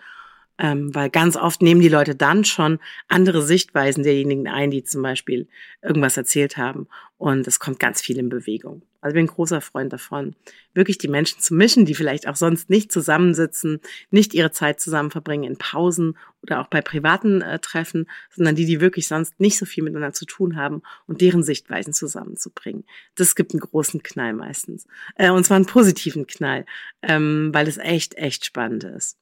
Ähm, 0.61 0.93
weil 0.93 1.09
ganz 1.09 1.37
oft 1.37 1.61
nehmen 1.61 1.79
die 1.79 1.87
Leute 1.87 2.15
dann 2.15 2.43
schon 2.43 2.79
andere 3.07 3.41
Sichtweisen 3.41 4.03
derjenigen 4.03 4.49
ein, 4.49 4.71
die 4.71 4.83
zum 4.83 5.01
Beispiel 5.01 5.47
irgendwas 5.81 6.17
erzählt 6.17 6.57
haben. 6.57 6.87
Und 7.17 7.47
es 7.47 7.59
kommt 7.59 7.79
ganz 7.79 8.01
viel 8.01 8.17
in 8.17 8.27
Bewegung. 8.27 8.81
Also 9.01 9.13
ich 9.13 9.15
bin 9.15 9.25
ein 9.25 9.35
großer 9.35 9.61
Freund 9.61 9.93
davon, 9.93 10.35
wirklich 10.73 10.97
die 10.97 11.07
Menschen 11.07 11.39
zu 11.39 11.53
mischen, 11.53 11.85
die 11.85 11.95
vielleicht 11.95 12.27
auch 12.27 12.35
sonst 12.35 12.69
nicht 12.69 12.91
zusammensitzen, 12.91 13.79
nicht 14.11 14.33
ihre 14.33 14.51
Zeit 14.51 14.81
zusammen 14.81 15.11
verbringen 15.11 15.45
in 15.45 15.57
Pausen 15.57 16.17
oder 16.41 16.59
auch 16.59 16.67
bei 16.67 16.81
privaten 16.81 17.41
äh, 17.41 17.59
Treffen, 17.59 18.09
sondern 18.29 18.55
die, 18.55 18.65
die 18.65 18.81
wirklich 18.81 19.07
sonst 19.07 19.39
nicht 19.39 19.57
so 19.57 19.65
viel 19.65 19.83
miteinander 19.83 20.13
zu 20.13 20.25
tun 20.25 20.57
haben 20.57 20.81
und 21.07 21.21
deren 21.21 21.43
Sichtweisen 21.43 21.93
zusammenzubringen. 21.93 22.83
Das 23.15 23.35
gibt 23.35 23.53
einen 23.53 23.61
großen 23.61 24.03
Knall 24.03 24.33
meistens. 24.33 24.85
Äh, 25.15 25.31
und 25.31 25.45
zwar 25.45 25.55
einen 25.55 25.65
positiven 25.65 26.27
Knall, 26.27 26.65
ähm, 27.01 27.51
weil 27.53 27.67
es 27.69 27.77
echt, 27.77 28.15
echt 28.15 28.43
spannend 28.43 28.83
ist. 28.83 29.17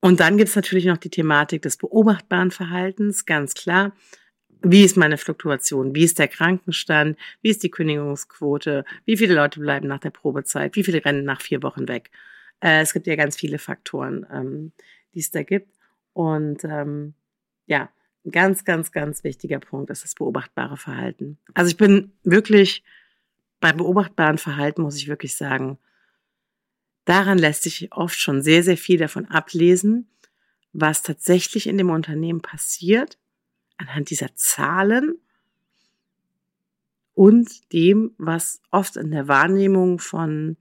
Und 0.00 0.20
dann 0.20 0.36
gibt 0.36 0.48
es 0.48 0.56
natürlich 0.56 0.84
noch 0.84 0.96
die 0.96 1.10
Thematik 1.10 1.62
des 1.62 1.76
beobachtbaren 1.76 2.50
Verhaltens, 2.50 3.26
ganz 3.26 3.54
klar. 3.54 3.92
Wie 4.62 4.84
ist 4.84 4.96
meine 4.96 5.18
Fluktuation? 5.18 5.94
Wie 5.94 6.04
ist 6.04 6.18
der 6.18 6.28
Krankenstand? 6.28 7.16
Wie 7.42 7.50
ist 7.50 7.62
die 7.62 7.70
Kündigungsquote? 7.70 8.84
Wie 9.04 9.16
viele 9.16 9.34
Leute 9.34 9.60
bleiben 9.60 9.86
nach 9.88 10.00
der 10.00 10.10
Probezeit? 10.10 10.76
Wie 10.76 10.84
viele 10.84 11.04
rennen 11.04 11.24
nach 11.24 11.40
vier 11.40 11.62
Wochen 11.62 11.88
weg? 11.88 12.10
Äh, 12.60 12.80
es 12.80 12.92
gibt 12.92 13.06
ja 13.06 13.16
ganz 13.16 13.36
viele 13.36 13.58
Faktoren, 13.58 14.26
ähm, 14.32 14.72
die 15.14 15.20
es 15.20 15.30
da 15.30 15.42
gibt. 15.42 15.72
Und 16.12 16.64
ähm, 16.64 17.14
ja, 17.66 17.88
ein 18.24 18.32
ganz, 18.32 18.64
ganz, 18.64 18.90
ganz 18.90 19.22
wichtiger 19.22 19.60
Punkt 19.60 19.90
ist 19.90 20.02
das 20.02 20.14
beobachtbare 20.14 20.76
Verhalten. 20.76 21.38
Also 21.54 21.70
ich 21.70 21.76
bin 21.76 22.12
wirklich 22.24 22.82
beim 23.60 23.76
beobachtbaren 23.76 24.38
Verhalten, 24.38 24.82
muss 24.82 24.96
ich 24.96 25.08
wirklich 25.08 25.36
sagen, 25.36 25.78
Daran 27.08 27.38
lässt 27.38 27.62
sich 27.62 27.90
oft 27.90 28.20
schon 28.20 28.42
sehr, 28.42 28.62
sehr 28.62 28.76
viel 28.76 28.98
davon 28.98 29.24
ablesen, 29.24 30.10
was 30.74 31.02
tatsächlich 31.02 31.66
in 31.66 31.78
dem 31.78 31.88
Unternehmen 31.88 32.42
passiert, 32.42 33.16
anhand 33.78 34.10
dieser 34.10 34.34
Zahlen 34.34 35.16
und 37.14 37.72
dem, 37.72 38.14
was 38.18 38.60
oft 38.70 38.98
in 38.98 39.10
der 39.10 39.26
Wahrnehmung 39.26 39.98
von 40.00 40.58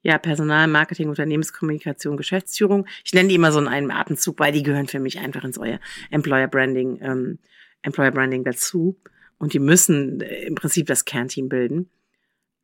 ja, 0.00 0.16
Personal, 0.16 0.68
Marketing, 0.68 1.10
Unternehmenskommunikation, 1.10 2.16
Geschäftsführung. 2.16 2.86
Ich 3.04 3.12
nenne 3.12 3.28
die 3.28 3.34
immer 3.34 3.52
so 3.52 3.58
in 3.58 3.68
einem 3.68 3.90
Atemzug, 3.90 4.40
weil 4.40 4.52
die 4.52 4.62
gehören 4.62 4.88
für 4.88 5.00
mich 5.00 5.18
einfach 5.18 5.44
ins 5.44 5.58
euer 5.58 5.80
Employer 6.10 6.48
Branding, 6.48 6.98
ähm, 7.02 7.38
Employer 7.82 8.10
Branding 8.10 8.42
dazu. 8.42 8.98
Und 9.36 9.52
die 9.52 9.58
müssen 9.58 10.22
äh, 10.22 10.44
im 10.46 10.54
Prinzip 10.54 10.86
das 10.86 11.04
Kernteam 11.04 11.50
bilden 11.50 11.90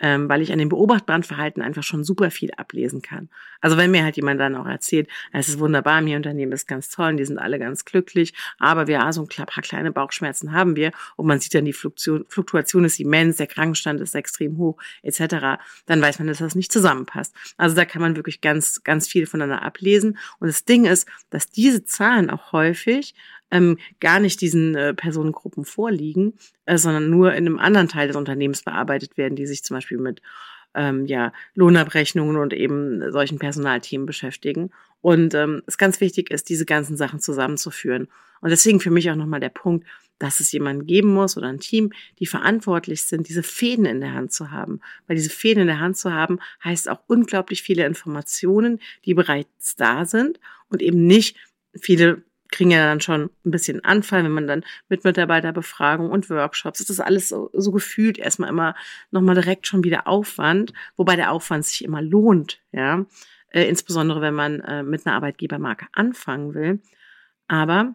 ähm, 0.01 0.29
weil 0.29 0.43
ich 0.43 0.53
an 0.53 0.59
dem 0.59 0.69
beobachtbaren 0.69 1.23
Verhalten 1.23 1.63
einfach 1.63 1.83
schon 1.83 2.05
super 2.05 2.31
viel 2.31 2.51
ablesen 2.57 3.03
kann. 3.03 3.29
Also 3.61 3.77
wenn 3.77 3.91
mir 3.91 4.05
halt 4.05 4.17
jemand 4.17 4.41
dann 4.41 4.55
auch 4.55 4.67
erzählt, 4.67 5.09
es 5.33 5.49
ist 5.49 5.59
wunderbar, 5.59 6.01
mir 6.03 6.17
Unternehmen 6.17 6.53
ist 6.53 6.67
ganz 6.67 6.89
toll 6.91 7.11
und 7.11 7.17
die 7.17 7.25
sind 7.25 7.39
alle 7.39 7.59
ganz 7.59 7.85
glücklich, 7.85 8.35
aber 8.59 8.87
wir, 8.87 9.05
also 9.05 9.23
ein 9.23 9.47
paar 9.47 9.63
kleine 9.63 9.93
Bauchschmerzen 9.93 10.53
haben 10.53 10.77
wir 10.77 10.93
und 11.17 11.27
man 11.27 11.41
sieht 11.41 11.55
dann, 11.55 11.65
die 11.65 11.73
Fluktuation, 11.73 12.25
Fluktuation 12.29 12.85
ist 12.85 13.01
immens, 13.01 13.37
der 13.37 13.47
Krankenstand 13.47 14.01
ist 14.01 14.15
extrem 14.15 14.59
hoch, 14.59 14.79
etc., 15.03 15.59
dann 15.87 16.03
weiß 16.03 16.19
man, 16.19 16.29
dass 16.29 16.39
das 16.39 16.55
nicht 16.55 16.73
zusammenpasst. 16.73 17.35
Also 17.57 17.75
da 17.75 17.85
kann 17.85 18.03
man 18.03 18.17
wirklich 18.17 18.41
ganz, 18.41 18.83
ganz 18.85 19.09
viel 19.09 19.27
voneinander 19.27 19.63
ablesen. 19.63 20.19
Und 20.39 20.49
das 20.49 20.65
Ding 20.65 20.85
ist, 20.85 21.09
dass 21.31 21.49
diese 21.49 21.85
Zahlen 21.85 22.31
auch 22.31 22.53
häufig 22.53 23.15
ähm, 23.51 23.79
gar 24.01 24.21
nicht 24.21 24.41
diesen 24.41 24.75
äh, 24.75 24.95
Personengruppen 24.95 25.65
vorliegen, 25.65 26.35
äh, 26.65 26.79
sondern 26.79 27.11
nur 27.11 27.33
in 27.33 27.47
einem 27.47 27.59
anderen 27.59 27.89
Teil 27.89 28.09
des 28.09 28.17
Unternehmens 28.17 28.63
bearbeitet 28.63 29.17
werden, 29.17 29.37
die 29.37 29.47
sich 29.47 29.63
zum 29.63 29.77
Beispiel 29.77 29.99
mit 29.99 30.21
ähm, 30.75 31.07
ja, 31.07 31.33
Lohnabrechnungen 31.55 32.37
und 32.37 32.53
eben 32.53 33.11
solchen 33.11 33.39
Personalthemen 33.39 34.07
beschäftigen. 34.07 34.71
Und 35.01 35.35
ähm, 35.35 35.63
es 35.67 35.79
ganz 35.79 36.01
wichtig 36.01 36.31
ist, 36.31 36.49
diese 36.49 36.67
ganzen 36.67 36.97
Sachen 36.97 37.21
zusammenzuführen. 37.21 38.09
Und 38.41 38.51
deswegen 38.51 38.81
für 38.81 38.91
mich 38.91 39.11
auch 39.11 39.17
nochmal 39.17 39.41
der 39.41 39.49
Punkt, 39.49 39.87
dass 40.19 40.41
es 40.41 40.53
jemanden 40.53 40.87
geben 40.87 41.13
muss 41.13 41.37
oder 41.37 41.49
ein 41.49 41.61
Team, 41.61 41.93
die 42.19 42.27
verantwortlich 42.27 43.03
sind, 43.03 43.29
diese 43.29 43.43
Fäden 43.43 43.85
in 43.85 44.01
der 44.01 44.15
Hand 44.15 44.33
zu 44.33 44.51
haben. 44.51 44.81
Weil 45.07 45.17
diese 45.17 45.31
Fäden 45.31 45.63
in 45.63 45.67
der 45.67 45.81
Hand 45.81 45.97
zu 45.97 46.13
haben, 46.13 46.39
heißt 46.65 46.89
auch 46.89 47.01
unglaublich 47.07 47.63
viele 47.63 47.85
Informationen, 47.85 48.81
die 49.05 49.15
bereits 49.15 49.77
da 49.77 50.05
sind 50.05 50.41
und 50.69 50.83
eben 50.83 51.07
nicht 51.07 51.37
viele 51.79 52.23
kriegen 52.51 52.71
ja 52.71 52.87
dann 52.87 53.01
schon 53.01 53.31
ein 53.45 53.51
bisschen 53.51 53.85
Anfall, 53.85 54.25
wenn 54.25 54.33
man 54.33 54.47
dann 54.47 54.65
mit 54.89 55.05
Mitarbeiterbefragung 55.05 56.11
und 56.11 56.31
Workshops, 56.31 56.79
das 56.79 56.91
ist 56.91 57.01
alles 57.01 57.29
so, 57.29 57.51
so 57.53 57.73
gefühlt 57.73 58.19
erstmal 58.19 58.51
immer 58.51 58.75
nochmal 59.11 59.35
direkt 59.35 59.67
schon 59.67 59.85
wieder 59.85 60.07
Aufwand, 60.07 60.73
wobei 60.97 61.17
der 61.17 61.33
Aufwand 61.33 61.65
sich 61.65 61.85
immer 61.85 62.03
lohnt, 62.03 62.61
ja, 62.73 63.07
äh, 63.51 63.69
insbesondere 63.69 64.21
wenn 64.21 64.35
man 64.35 64.61
äh, 64.61 64.83
mit 64.83 65.07
einer 65.07 65.17
Arbeitgebermarke 65.17 65.87
anfangen 65.93 66.55
will. 66.55 66.81
Aber 67.49 67.95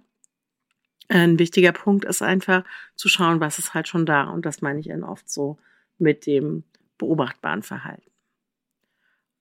ein 1.10 1.40
wichtiger 1.40 1.74
Punkt 1.74 2.06
ist 2.06 2.22
einfach 2.22 2.64
zu 2.96 3.10
schauen, 3.10 3.42
was 3.42 3.60
ist 3.60 3.74
halt 3.74 3.88
schon 3.88 4.06
da. 4.06 4.24
Und 4.24 4.46
das 4.46 4.62
meine 4.62 4.80
ich 4.80 4.88
dann 4.88 5.04
oft 5.04 5.30
so 5.30 5.58
mit 5.98 6.26
dem 6.26 6.64
beobachtbaren 6.98 7.64
Verhalten. 7.64 8.11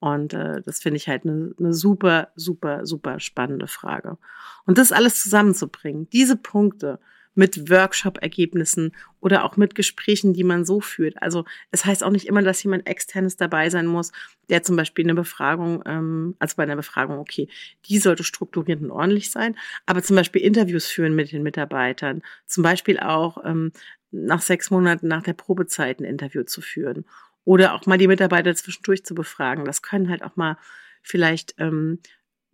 Und 0.01 0.33
äh, 0.33 0.63
das 0.63 0.81
finde 0.81 0.97
ich 0.97 1.09
halt 1.09 1.25
eine 1.25 1.55
ne 1.59 1.73
super, 1.73 2.29
super, 2.35 2.87
super 2.87 3.21
spannende 3.21 3.69
Frage. 3.69 4.17
Und 4.65 4.79
das 4.79 4.93
alles 4.93 5.23
zusammenzubringen, 5.23 6.09
diese 6.11 6.37
Punkte 6.37 6.99
mit 7.35 7.71
Workshop-Ergebnissen 7.71 8.93
oder 9.21 9.45
auch 9.45 9.57
mit 9.57 9.75
Gesprächen, 9.75 10.33
die 10.33 10.43
man 10.43 10.65
so 10.65 10.81
führt. 10.81 11.23
Also 11.23 11.45
es 11.71 11.85
heißt 11.85 12.03
auch 12.03 12.11
nicht 12.11 12.27
immer, 12.27 12.43
dass 12.43 12.63
jemand 12.63 12.87
externes 12.89 13.37
dabei 13.37 13.71
sein 13.71 13.87
muss, 13.87 14.11
der 14.49 14.63
zum 14.63 14.77
Beispiel 14.77 15.05
eine 15.05 15.15
Befragung, 15.15 15.83
ähm, 15.87 16.35
also 16.39 16.57
bei 16.57 16.65
einer 16.65 16.77
Befragung, 16.77 17.19
okay, 17.19 17.49
die 17.87 17.99
sollte 17.99 18.25
strukturiert 18.25 18.81
und 18.83 18.91
ordentlich 18.91 19.31
sein, 19.31 19.57
aber 19.87 20.03
zum 20.03 20.17
Beispiel 20.17 20.43
Interviews 20.43 20.87
führen 20.87 21.15
mit 21.15 21.31
den 21.31 21.43
Mitarbeitern, 21.43 22.23
zum 22.47 22.63
Beispiel 22.63 22.99
auch 22.99 23.39
ähm, 23.45 23.73
nach 24.11 24.43
sechs 24.43 24.71
Monaten 24.71 25.07
nach 25.07 25.23
der 25.23 25.35
Probezeit 25.35 26.01
ein 26.01 26.05
Interview 26.05 26.43
zu 26.43 26.61
führen 26.61 27.05
oder 27.45 27.75
auch 27.75 27.87
mal 27.87 27.99
die 27.99 28.09
Mitarbeiter 28.09 28.55
zwischendurch 28.55 29.05
zu 29.05 29.15
befragen. 29.15 29.65
Das 29.65 29.83
können 29.83 30.09
halt 30.09 30.23
auch 30.23 30.37
mal 30.37 30.57
vielleicht 31.03 31.55
ähm, 31.59 31.99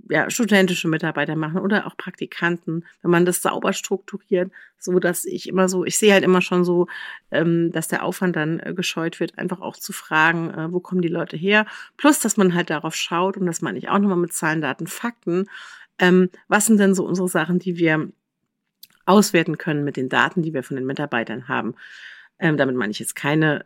ja, 0.09 0.31
studentische 0.31 0.89
Mitarbeiter 0.89 1.37
machen 1.37 1.59
oder 1.61 1.87
auch 1.87 1.97
Praktikanten, 1.97 2.85
wenn 3.03 3.11
man 3.11 3.25
das 3.25 3.43
sauber 3.43 3.73
strukturiert, 3.73 4.53
so 4.79 4.99
dass 4.99 5.25
ich 5.25 5.49
immer 5.49 5.69
so, 5.69 5.85
ich 5.85 5.99
sehe 5.99 6.13
halt 6.13 6.25
immer 6.25 6.43
schon 6.43 6.65
so, 6.65 6.87
ähm, 7.31 7.73
dass 7.73 7.89
der 7.89 8.05
Aufwand 8.05 8.37
dann 8.37 8.61
äh, 8.61 8.75
gescheut 8.75 9.19
wird, 9.21 9.39
einfach 9.39 9.61
auch 9.61 9.77
zu 9.77 9.93
fragen, 9.93 10.51
äh, 10.51 10.73
wo 10.73 10.81
kommen 10.81 11.03
die 11.03 11.09
Leute 11.09 11.37
her, 11.37 11.67
plus 11.97 12.21
dass 12.21 12.37
man 12.37 12.55
halt 12.55 12.71
darauf 12.71 12.95
schaut 12.95 13.37
und 13.37 13.47
das 13.47 13.63
meine 13.63 13.79
ich 13.79 13.89
auch 13.89 13.99
nochmal 13.99 14.19
mit 14.19 14.33
Zahlen, 14.33 14.61
Daten, 14.61 14.87
Fakten, 14.87 15.49
ähm, 15.99 16.31
was 16.47 16.67
sind 16.67 16.79
denn 16.79 16.95
so 16.95 17.05
unsere 17.05 17.29
Sachen, 17.29 17.59
die 17.59 17.79
wir 17.79 18.09
auswerten 19.07 19.57
können 19.57 19.85
mit 19.85 19.97
den 19.97 20.09
Daten, 20.09 20.43
die 20.43 20.53
wir 20.53 20.63
von 20.63 20.77
den 20.77 20.87
Mitarbeitern 20.87 21.49
haben. 21.49 21.75
Ähm, 22.39 22.57
damit 22.57 22.77
meine 22.77 22.91
ich 22.91 22.99
jetzt 22.99 23.17
keine 23.17 23.65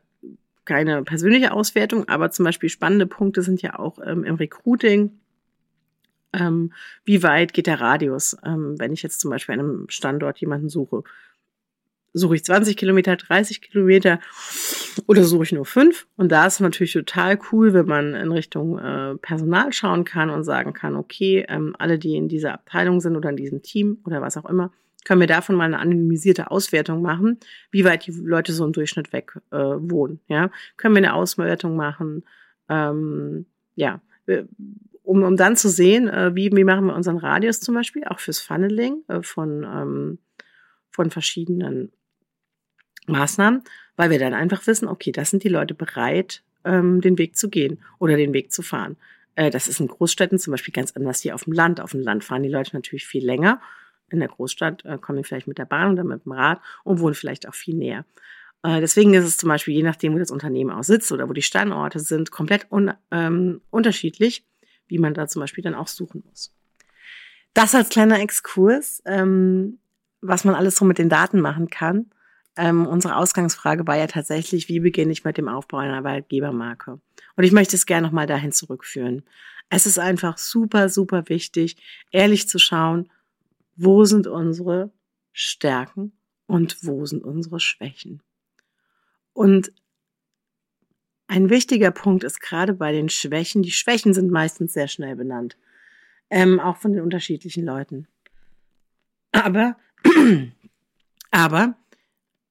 keine 0.71 1.03
persönliche 1.03 1.51
Auswertung, 1.51 2.09
aber 2.09 2.31
zum 2.31 2.45
Beispiel 2.45 2.69
spannende 2.69 3.07
Punkte 3.07 3.43
sind 3.43 3.61
ja 3.61 3.77
auch 3.81 3.99
ähm, 4.07 4.23
im 4.23 4.37
Recruiting. 4.37 5.19
Ähm, 6.33 6.73
wie 7.05 7.25
weit 7.25 7.53
geht 7.53 7.67
der 7.67 7.81
Radius, 7.81 8.37
ähm, 8.45 8.77
wenn 8.79 8.93
ich 8.93 9.03
jetzt 9.03 9.19
zum 9.19 9.33
Beispiel 9.33 9.55
an 9.55 9.61
einem 9.61 9.87
Standort 9.89 10.39
jemanden 10.39 10.69
suche? 10.69 11.03
Suche 12.13 12.37
ich 12.37 12.45
20 12.45 12.77
Kilometer, 12.77 13.17
30 13.17 13.63
Kilometer 13.63 14.21
oder 15.09 15.25
suche 15.25 15.43
ich 15.43 15.53
nur 15.53 15.67
fünf? 15.67 16.07
Und 16.17 16.31
da 16.31 16.47
ist 16.47 16.61
natürlich 16.61 16.93
total 16.93 17.37
cool, 17.51 17.75
wenn 17.75 17.87
man 17.87 18.15
in 18.15 18.31
Richtung 18.31 18.79
äh, 18.79 19.17
Personal 19.17 19.73
schauen 19.73 20.05
kann 20.05 20.31
und 20.31 20.45
sagen 20.45 20.73
kann, 20.73 20.95
okay, 20.95 21.45
ähm, 21.49 21.75
alle, 21.81 21.99
die 21.99 22.15
in 22.15 22.29
dieser 22.29 22.55
Abteilung 22.55 23.01
sind 23.01 23.17
oder 23.17 23.31
in 23.31 23.37
diesem 23.37 23.63
Team 23.63 23.99
oder 24.05 24.23
was 24.23 24.37
auch 24.37 24.49
immer, 24.49 24.71
können 25.05 25.21
wir 25.21 25.27
davon 25.27 25.57
mal 25.57 25.65
eine 25.65 25.79
anonymisierte 25.79 26.51
Auswertung 26.51 27.03
machen, 27.03 27.39
wie 27.71 27.85
weit 27.85 28.07
die 28.07 28.13
Leute 28.13 28.53
so 28.53 28.65
im 28.65 28.73
Durchschnitt 28.73 29.13
weg 29.13 29.33
äh, 29.51 29.57
wohnen. 29.57 30.21
Ja, 30.29 30.51
können 30.77 30.95
wir 30.95 30.99
eine 30.99 31.15
Auswertung 31.15 31.77
machen, 31.77 32.25
ähm, 32.69 33.47
ja, 33.75 34.01
um, 35.03 35.23
um 35.23 35.37
dann 35.37 35.57
zu 35.57 35.69
sehen, 35.69 36.09
äh, 36.09 36.35
wie, 36.35 36.53
wie 36.53 36.65
machen 36.65 36.87
wir 36.87 36.95
unseren 36.95 37.17
Radius 37.17 37.61
zum 37.61 37.75
Beispiel, 37.75 38.05
auch 38.05 38.21
fürs 38.21 38.41
Funneling 38.41 39.03
äh, 39.09 39.23
von, 39.23 39.65
ähm, 39.65 40.19
von 40.91 41.11
verschiedenen 41.11 41.93
Maßnahmen, 43.07 43.63
weil 43.97 44.11
wir 44.11 44.19
dann 44.19 44.35
einfach 44.35 44.67
wissen, 44.67 44.87
okay, 44.87 45.13
das 45.13 45.31
sind 45.31 45.43
die 45.43 45.49
Leute 45.49 45.75
bereit, 45.75 46.43
ähm, 46.65 47.01
den 47.01 47.19
Weg 47.19 47.37
zu 47.37 47.49
gehen 47.49 47.83
oder 47.99 48.17
den 48.17 48.35
Weg 48.35 48.53
zu 48.53 48.63
fahren. 48.63 48.97
Äh, 49.35 49.51
das 49.51 49.67
ist 49.67 49.81
in 49.81 49.89
Großstädten 49.89 50.39
zum 50.39 50.53
Beispiel 50.53 50.73
ganz 50.73 50.93
anders 50.93 51.25
wie 51.25 51.33
auf 51.33 51.45
dem 51.45 51.55
Land. 51.55 51.81
Auf 51.81 51.93
dem 51.93 52.03
Land 52.03 52.23
fahren 52.23 52.43
die 52.43 52.51
Leute 52.51 52.77
natürlich 52.77 53.07
viel 53.07 53.25
länger 53.25 53.61
in 54.11 54.21
der 54.21 54.29
Großstadt 54.29 54.85
äh, 54.85 54.99
kommen 54.99 55.19
die 55.19 55.25
vielleicht 55.25 55.47
mit 55.47 55.59
der 55.59 55.65
Bahn 55.65 55.93
oder 55.93 56.05
mit 56.05 56.25
dem 56.25 56.33
Rad 56.33 56.61
und 56.85 57.01
wohnen 57.01 57.15
vielleicht 57.15 57.49
auch 57.49 57.55
viel 57.55 57.75
näher. 57.75 58.05
Äh, 58.63 58.81
deswegen 58.81 59.15
ist 59.15 59.25
es 59.25 59.37
zum 59.37 59.49
Beispiel, 59.49 59.75
je 59.75 59.83
nachdem, 59.83 60.15
wo 60.15 60.19
das 60.19 60.31
Unternehmen 60.31 60.71
auch 60.71 60.83
sitzt 60.83 61.13
oder 61.13 61.29
wo 61.29 61.33
die 61.33 61.43
Standorte 61.43 61.99
sind, 61.99 62.31
komplett 62.31 62.71
un, 62.71 62.93
ähm, 63.11 63.63
unterschiedlich, 63.71 64.45
wie 64.89 64.99
man 64.99 65.15
da 65.15 65.27
zum 65.27 65.41
Beispiel 65.41 65.65
dann 65.65 65.75
auch 65.75 65.89
suchen 65.89 66.23
muss. 66.29 66.55
Das 67.55 67.75
als 67.75 67.89
kleiner 67.89 68.21
Exkurs, 68.21 69.03
ähm, 69.07 69.79
was 70.21 70.45
man 70.45 70.55
alles 70.55 70.77
so 70.77 70.85
mit 70.85 70.99
den 70.99 71.09
Daten 71.09 71.41
machen 71.41 71.71
kann. 71.71 72.11
Ähm, 72.57 72.87
unsere 72.87 73.17
Ausgangsfrage 73.17 73.87
war 73.87 73.97
ja 73.97 74.07
tatsächlich, 74.07 74.69
wie 74.69 74.81
beginne 74.81 75.13
ich 75.13 75.25
mit 75.25 75.39
dem 75.39 75.49
Aufbau 75.49 75.79
einer 75.79 75.97
Arbeitgebermarke? 75.97 77.01
Und 77.37 77.45
ich 77.45 77.53
möchte 77.53 77.77
es 77.77 77.87
gerne 77.87 78.07
nochmal 78.07 78.27
dahin 78.27 78.53
zurückführen. 78.53 79.23
Es 79.71 79.87
ist 79.87 79.99
einfach 79.99 80.37
super, 80.37 80.89
super 80.89 81.29
wichtig, 81.29 81.77
ehrlich 82.11 82.49
zu 82.49 82.59
schauen, 82.59 83.09
wo 83.83 84.05
sind 84.05 84.27
unsere 84.27 84.93
Stärken 85.33 86.13
und 86.47 86.85
wo 86.85 87.07
sind 87.07 87.25
unsere 87.25 87.61
Schwächen. 87.61 88.23
Und 89.33 89.73
ein 91.29 91.49
wichtiger 91.49 91.91
Punkt 91.91 92.23
ist 92.23 92.41
gerade 92.41 92.75
bei 92.75 92.93
den 92.93 93.09
Schwächen, 93.09 93.63
die 93.63 93.71
Schwächen 93.71 94.13
sind 94.13 94.31
meistens 94.31 94.75
sehr 94.75 94.89
schnell 94.89 95.17
benannt, 95.17 95.57
ähm, 96.29 96.61
auch 96.61 96.77
von 96.77 96.93
den 96.93 97.03
unterschiedlichen 97.03 97.65
Leuten. 97.65 98.07
Aber, 99.33 99.77
aber 101.31 101.77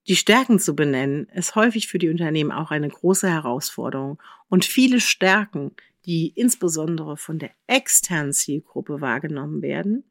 die 0.08 0.15
Stärken 0.15 0.58
zu 0.58 0.76
benennen, 0.76 1.28
ist 1.36 1.54
häufig 1.54 1.88
für 1.88 2.00
die 2.00 2.10
Unternehmen 2.10 2.52
auch 2.52 2.72
eine 2.72 2.89
große 2.89 3.30
Herausforderung. 3.30 4.20
Und 4.48 4.65
viele 4.65 5.00
Stärken, 5.00 5.76
die 6.06 6.30
insbesondere 6.30 7.18
von 7.18 7.38
der 7.38 7.52
externen 7.68 8.34
Zielgruppe 8.34 9.02
wahrgenommen 9.02 9.62
werden, 9.62 10.09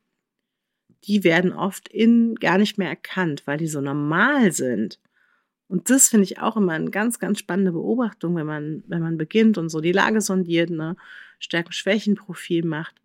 die 1.04 1.24
werden 1.24 1.52
oft 1.52 1.88
in 1.88 2.34
gar 2.36 2.58
nicht 2.58 2.78
mehr 2.78 2.88
erkannt, 2.88 3.42
weil 3.46 3.58
die 3.58 3.66
so 3.66 3.80
normal 3.80 4.52
sind. 4.52 4.98
Und 5.68 5.90
das 5.90 6.08
finde 6.08 6.24
ich 6.24 6.40
auch 6.40 6.56
immer 6.56 6.72
eine 6.72 6.90
ganz, 6.90 7.18
ganz 7.18 7.38
spannende 7.38 7.72
Beobachtung, 7.72 8.34
wenn 8.36 8.46
man, 8.46 8.82
wenn 8.86 9.02
man 9.02 9.18
beginnt 9.18 9.58
und 9.58 9.68
so 9.68 9.80
die 9.80 9.92
Lage 9.92 10.20
sondiert, 10.20 10.70
ne, 10.70 10.96
Stärken-Schwächen-Profil 11.40 12.64
macht. 12.64 12.96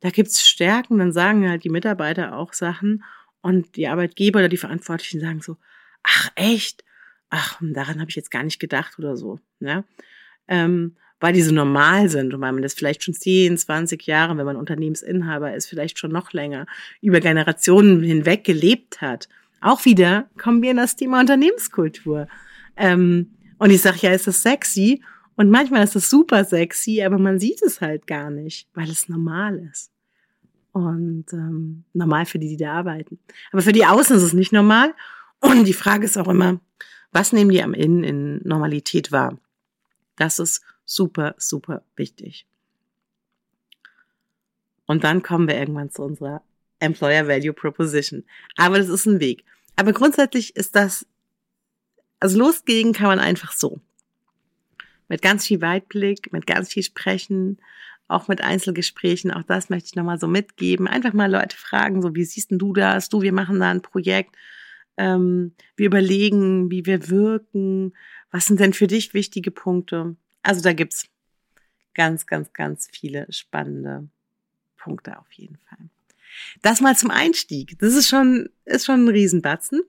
Da 0.00 0.10
gibt's 0.10 0.46
Stärken, 0.46 0.98
dann 0.98 1.12
sagen 1.12 1.48
halt 1.48 1.64
die 1.64 1.70
Mitarbeiter 1.70 2.36
auch 2.36 2.52
Sachen 2.54 3.04
und 3.42 3.76
die 3.76 3.88
Arbeitgeber 3.88 4.40
oder 4.40 4.48
die 4.48 4.56
Verantwortlichen 4.56 5.20
sagen 5.20 5.42
so, 5.42 5.56
ach 6.02 6.30
echt, 6.34 6.82
ach, 7.28 7.60
daran 7.60 8.00
habe 8.00 8.10
ich 8.10 8.16
jetzt 8.16 8.30
gar 8.30 8.42
nicht 8.42 8.58
gedacht 8.58 8.98
oder 8.98 9.16
so. 9.16 9.38
Ne? 9.60 9.84
Ähm, 10.48 10.96
weil 11.20 11.32
die 11.32 11.42
so 11.42 11.52
normal 11.52 12.08
sind 12.08 12.34
und 12.34 12.40
weil 12.40 12.52
man 12.52 12.62
das 12.62 12.74
vielleicht 12.74 13.02
schon 13.02 13.14
10, 13.14 13.56
20 13.56 14.06
Jahre, 14.06 14.36
wenn 14.36 14.44
man 14.44 14.56
Unternehmensinhaber 14.56 15.54
ist, 15.54 15.66
vielleicht 15.66 15.98
schon 15.98 16.12
noch 16.12 16.32
länger, 16.32 16.66
über 17.00 17.20
Generationen 17.20 18.02
hinweg 18.02 18.44
gelebt 18.44 19.00
hat. 19.00 19.28
Auch 19.60 19.84
wieder 19.84 20.28
kommen 20.38 20.62
wir 20.62 20.72
in 20.72 20.76
das 20.76 20.96
Thema 20.96 21.20
Unternehmenskultur. 21.20 22.28
Ähm, 22.76 23.30
und 23.58 23.70
ich 23.70 23.80
sage, 23.80 23.98
ja, 24.02 24.10
ist 24.12 24.26
das 24.26 24.42
sexy? 24.42 25.02
Und 25.36 25.50
manchmal 25.50 25.84
ist 25.84 25.94
das 25.94 26.10
super 26.10 26.44
sexy, 26.44 27.02
aber 27.02 27.18
man 27.18 27.38
sieht 27.38 27.62
es 27.62 27.80
halt 27.80 28.06
gar 28.06 28.30
nicht, 28.30 28.68
weil 28.74 28.88
es 28.88 29.08
normal 29.08 29.58
ist. 29.70 29.90
Und 30.72 31.26
ähm, 31.32 31.84
normal 31.94 32.26
für 32.26 32.38
die, 32.38 32.48
die 32.48 32.56
da 32.58 32.74
arbeiten. 32.74 33.18
Aber 33.50 33.62
für 33.62 33.72
die 33.72 33.86
Außen 33.86 34.16
ist 34.16 34.22
es 34.22 34.34
nicht 34.34 34.52
normal. 34.52 34.94
Und 35.40 35.64
die 35.64 35.72
Frage 35.72 36.04
ist 36.04 36.18
auch 36.18 36.28
immer, 36.28 36.60
was 37.12 37.32
nehmen 37.32 37.50
die 37.50 37.62
am 37.62 37.72
Innen 37.72 38.04
in 38.04 38.40
Normalität 38.44 39.10
wahr? 39.10 39.38
Das 40.16 40.38
ist 40.38 40.62
super, 40.86 41.34
super 41.36 41.82
wichtig. 41.96 42.46
Und 44.86 45.04
dann 45.04 45.22
kommen 45.22 45.48
wir 45.48 45.58
irgendwann 45.58 45.90
zu 45.90 46.02
unserer 46.02 46.42
Employer 46.78 47.26
Value 47.26 47.52
Proposition. 47.52 48.24
Aber 48.56 48.78
das 48.78 48.88
ist 48.88 49.06
ein 49.06 49.20
Weg. 49.20 49.44
Aber 49.74 49.92
grundsätzlich 49.92 50.56
ist 50.56 50.76
das, 50.76 51.06
also 52.20 52.38
losgehen 52.38 52.92
kann 52.92 53.08
man 53.08 53.18
einfach 53.18 53.52
so. 53.52 53.80
Mit 55.08 55.22
ganz 55.22 55.46
viel 55.46 55.60
Weitblick, 55.60 56.32
mit 56.32 56.46
ganz 56.46 56.72
viel 56.72 56.82
Sprechen, 56.82 57.58
auch 58.08 58.28
mit 58.28 58.40
Einzelgesprächen, 58.40 59.32
auch 59.32 59.42
das 59.42 59.68
möchte 59.68 59.88
ich 59.88 59.96
nochmal 59.96 60.18
so 60.18 60.28
mitgeben. 60.28 60.86
Einfach 60.86 61.12
mal 61.12 61.30
Leute 61.30 61.56
fragen, 61.56 62.02
so, 62.02 62.14
wie 62.14 62.24
siehst 62.24 62.50
denn 62.50 62.58
du 62.58 62.72
das? 62.72 63.08
Du, 63.08 63.22
wir 63.22 63.32
machen 63.32 63.58
da 63.60 63.70
ein 63.70 63.82
Projekt. 63.82 64.36
Ähm, 64.96 65.52
wir 65.74 65.86
überlegen, 65.86 66.70
wie 66.70 66.86
wir 66.86 67.08
wirken. 67.10 67.94
Was 68.30 68.46
sind 68.46 68.60
denn 68.60 68.72
für 68.72 68.86
dich 68.86 69.12
wichtige 69.12 69.50
Punkte? 69.50 70.16
Also 70.46 70.62
da 70.62 70.72
gibt's 70.72 71.08
ganz, 71.94 72.26
ganz, 72.26 72.52
ganz 72.52 72.88
viele 72.92 73.26
spannende 73.32 74.08
Punkte 74.76 75.18
auf 75.18 75.32
jeden 75.32 75.56
Fall. 75.56 75.90
Das 76.62 76.80
mal 76.80 76.96
zum 76.96 77.10
Einstieg. 77.10 77.76
Das 77.80 77.94
ist 77.94 78.08
schon, 78.08 78.48
ist 78.64 78.86
schon 78.86 79.04
ein 79.04 79.08
Riesenbatzen. 79.08 79.82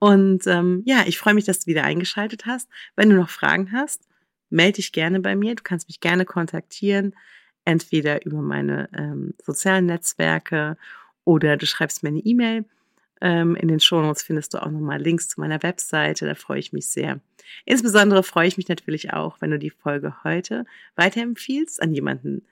Und 0.00 0.44
ähm, 0.48 0.82
ja, 0.86 1.04
ich 1.06 1.18
freue 1.18 1.34
mich, 1.34 1.44
dass 1.44 1.60
du 1.60 1.66
wieder 1.66 1.84
eingeschaltet 1.84 2.46
hast. 2.46 2.68
Wenn 2.96 3.10
du 3.10 3.16
noch 3.16 3.30
Fragen 3.30 3.70
hast, 3.70 4.08
melde 4.50 4.76
dich 4.76 4.90
gerne 4.90 5.20
bei 5.20 5.36
mir. 5.36 5.54
Du 5.54 5.62
kannst 5.62 5.88
mich 5.88 6.00
gerne 6.00 6.24
kontaktieren, 6.24 7.14
entweder 7.64 8.26
über 8.26 8.42
meine 8.42 8.88
ähm, 8.92 9.34
sozialen 9.44 9.86
Netzwerke 9.86 10.76
oder 11.22 11.56
du 11.56 11.66
schreibst 11.66 12.02
mir 12.02 12.08
eine 12.08 12.20
E-Mail. 12.20 12.64
Ähm, 13.20 13.54
in 13.54 13.68
den 13.68 13.78
Shownotes 13.78 14.24
findest 14.24 14.54
du 14.54 14.58
auch 14.58 14.70
nochmal 14.70 15.00
Links 15.00 15.28
zu 15.28 15.38
meiner 15.38 15.62
Webseite. 15.62 16.26
Da 16.26 16.34
freue 16.34 16.58
ich 16.58 16.72
mich 16.72 16.88
sehr. 16.88 17.20
Insbesondere 17.64 18.22
freue 18.22 18.48
ich 18.48 18.56
mich 18.56 18.68
natürlich 18.68 19.12
auch, 19.12 19.40
wenn 19.40 19.50
du 19.50 19.58
die 19.58 19.70
Folge 19.70 20.24
heute 20.24 20.64
weiterempfiehlst 20.96 21.82
an 21.82 21.92
jemanden, 21.92 22.46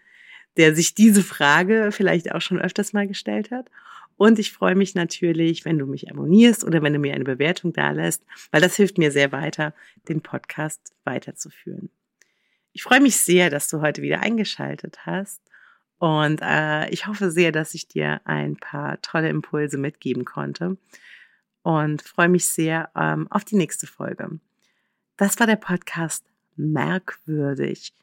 der 0.56 0.74
sich 0.74 0.94
diese 0.94 1.22
Frage 1.22 1.90
vielleicht 1.92 2.32
auch 2.32 2.40
schon 2.40 2.61
öfters 2.61 2.92
mal 2.92 3.06
gestellt 3.06 3.50
hat. 3.50 3.70
Und 4.16 4.38
ich 4.38 4.52
freue 4.52 4.74
mich 4.74 4.94
natürlich, 4.94 5.64
wenn 5.64 5.78
du 5.78 5.87
mich 5.87 6.11
abonnierst 6.11 6.64
oder 6.64 6.82
wenn 6.82 6.94
du 6.94 6.98
mir 6.98 7.14
eine 7.14 7.24
Bewertung 7.24 7.72
da 7.72 7.90
lässt, 7.90 8.24
weil 8.50 8.62
das 8.62 8.76
hilft 8.76 8.96
mir 8.96 9.11
sehr 9.11 9.30
weiter, 9.32 9.74
den 10.09 10.22
Podcast 10.22 10.94
weiterzuführen. 11.04 11.90
Ich 12.72 12.82
freue 12.82 13.00
mich 13.00 13.16
sehr, 13.16 13.50
dass 13.50 13.68
du 13.68 13.80
heute 13.80 14.02
wieder 14.02 14.20
eingeschaltet 14.20 15.06
hast. 15.06 15.42
Und 15.98 16.40
äh, 16.42 16.88
ich 16.90 17.06
hoffe 17.06 17.30
sehr, 17.30 17.52
dass 17.52 17.74
ich 17.74 17.88
dir 17.88 18.20
ein 18.24 18.56
paar 18.56 19.00
tolle 19.00 19.28
Impulse 19.28 19.78
mitgeben 19.78 20.24
konnte. 20.24 20.76
Und 21.62 22.02
freue 22.02 22.28
mich 22.28 22.46
sehr 22.46 22.90
ähm, 22.94 23.26
auf 23.30 23.44
die 23.44 23.56
nächste 23.56 23.87
Folge. 23.87 24.38
Das 25.16 25.38
war 25.40 25.46
der 25.46 25.57
Podcast 25.57 26.24
Merkwürdig 26.57 27.94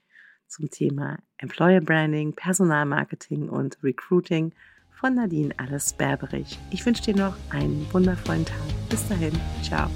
zum 0.48 0.70
Thema 0.70 1.20
Employer 1.38 1.82
Branding, 1.82 2.34
Personalmarketing 2.34 3.50
und 3.50 3.78
Recruiting 3.84 4.52
von 4.92 5.16
Nadine 5.16 5.54
Alles 5.58 5.94
Berberich. 5.94 6.58
Ich 6.72 6.86
wünsche 6.86 7.04
dir 7.04 7.16
noch 7.16 7.36
einen 7.52 7.86
wundervollen 7.94 8.46
Tag. 8.46 8.90
Bis 8.90 9.08
dahin, 9.08 9.34
ciao. 9.62 9.90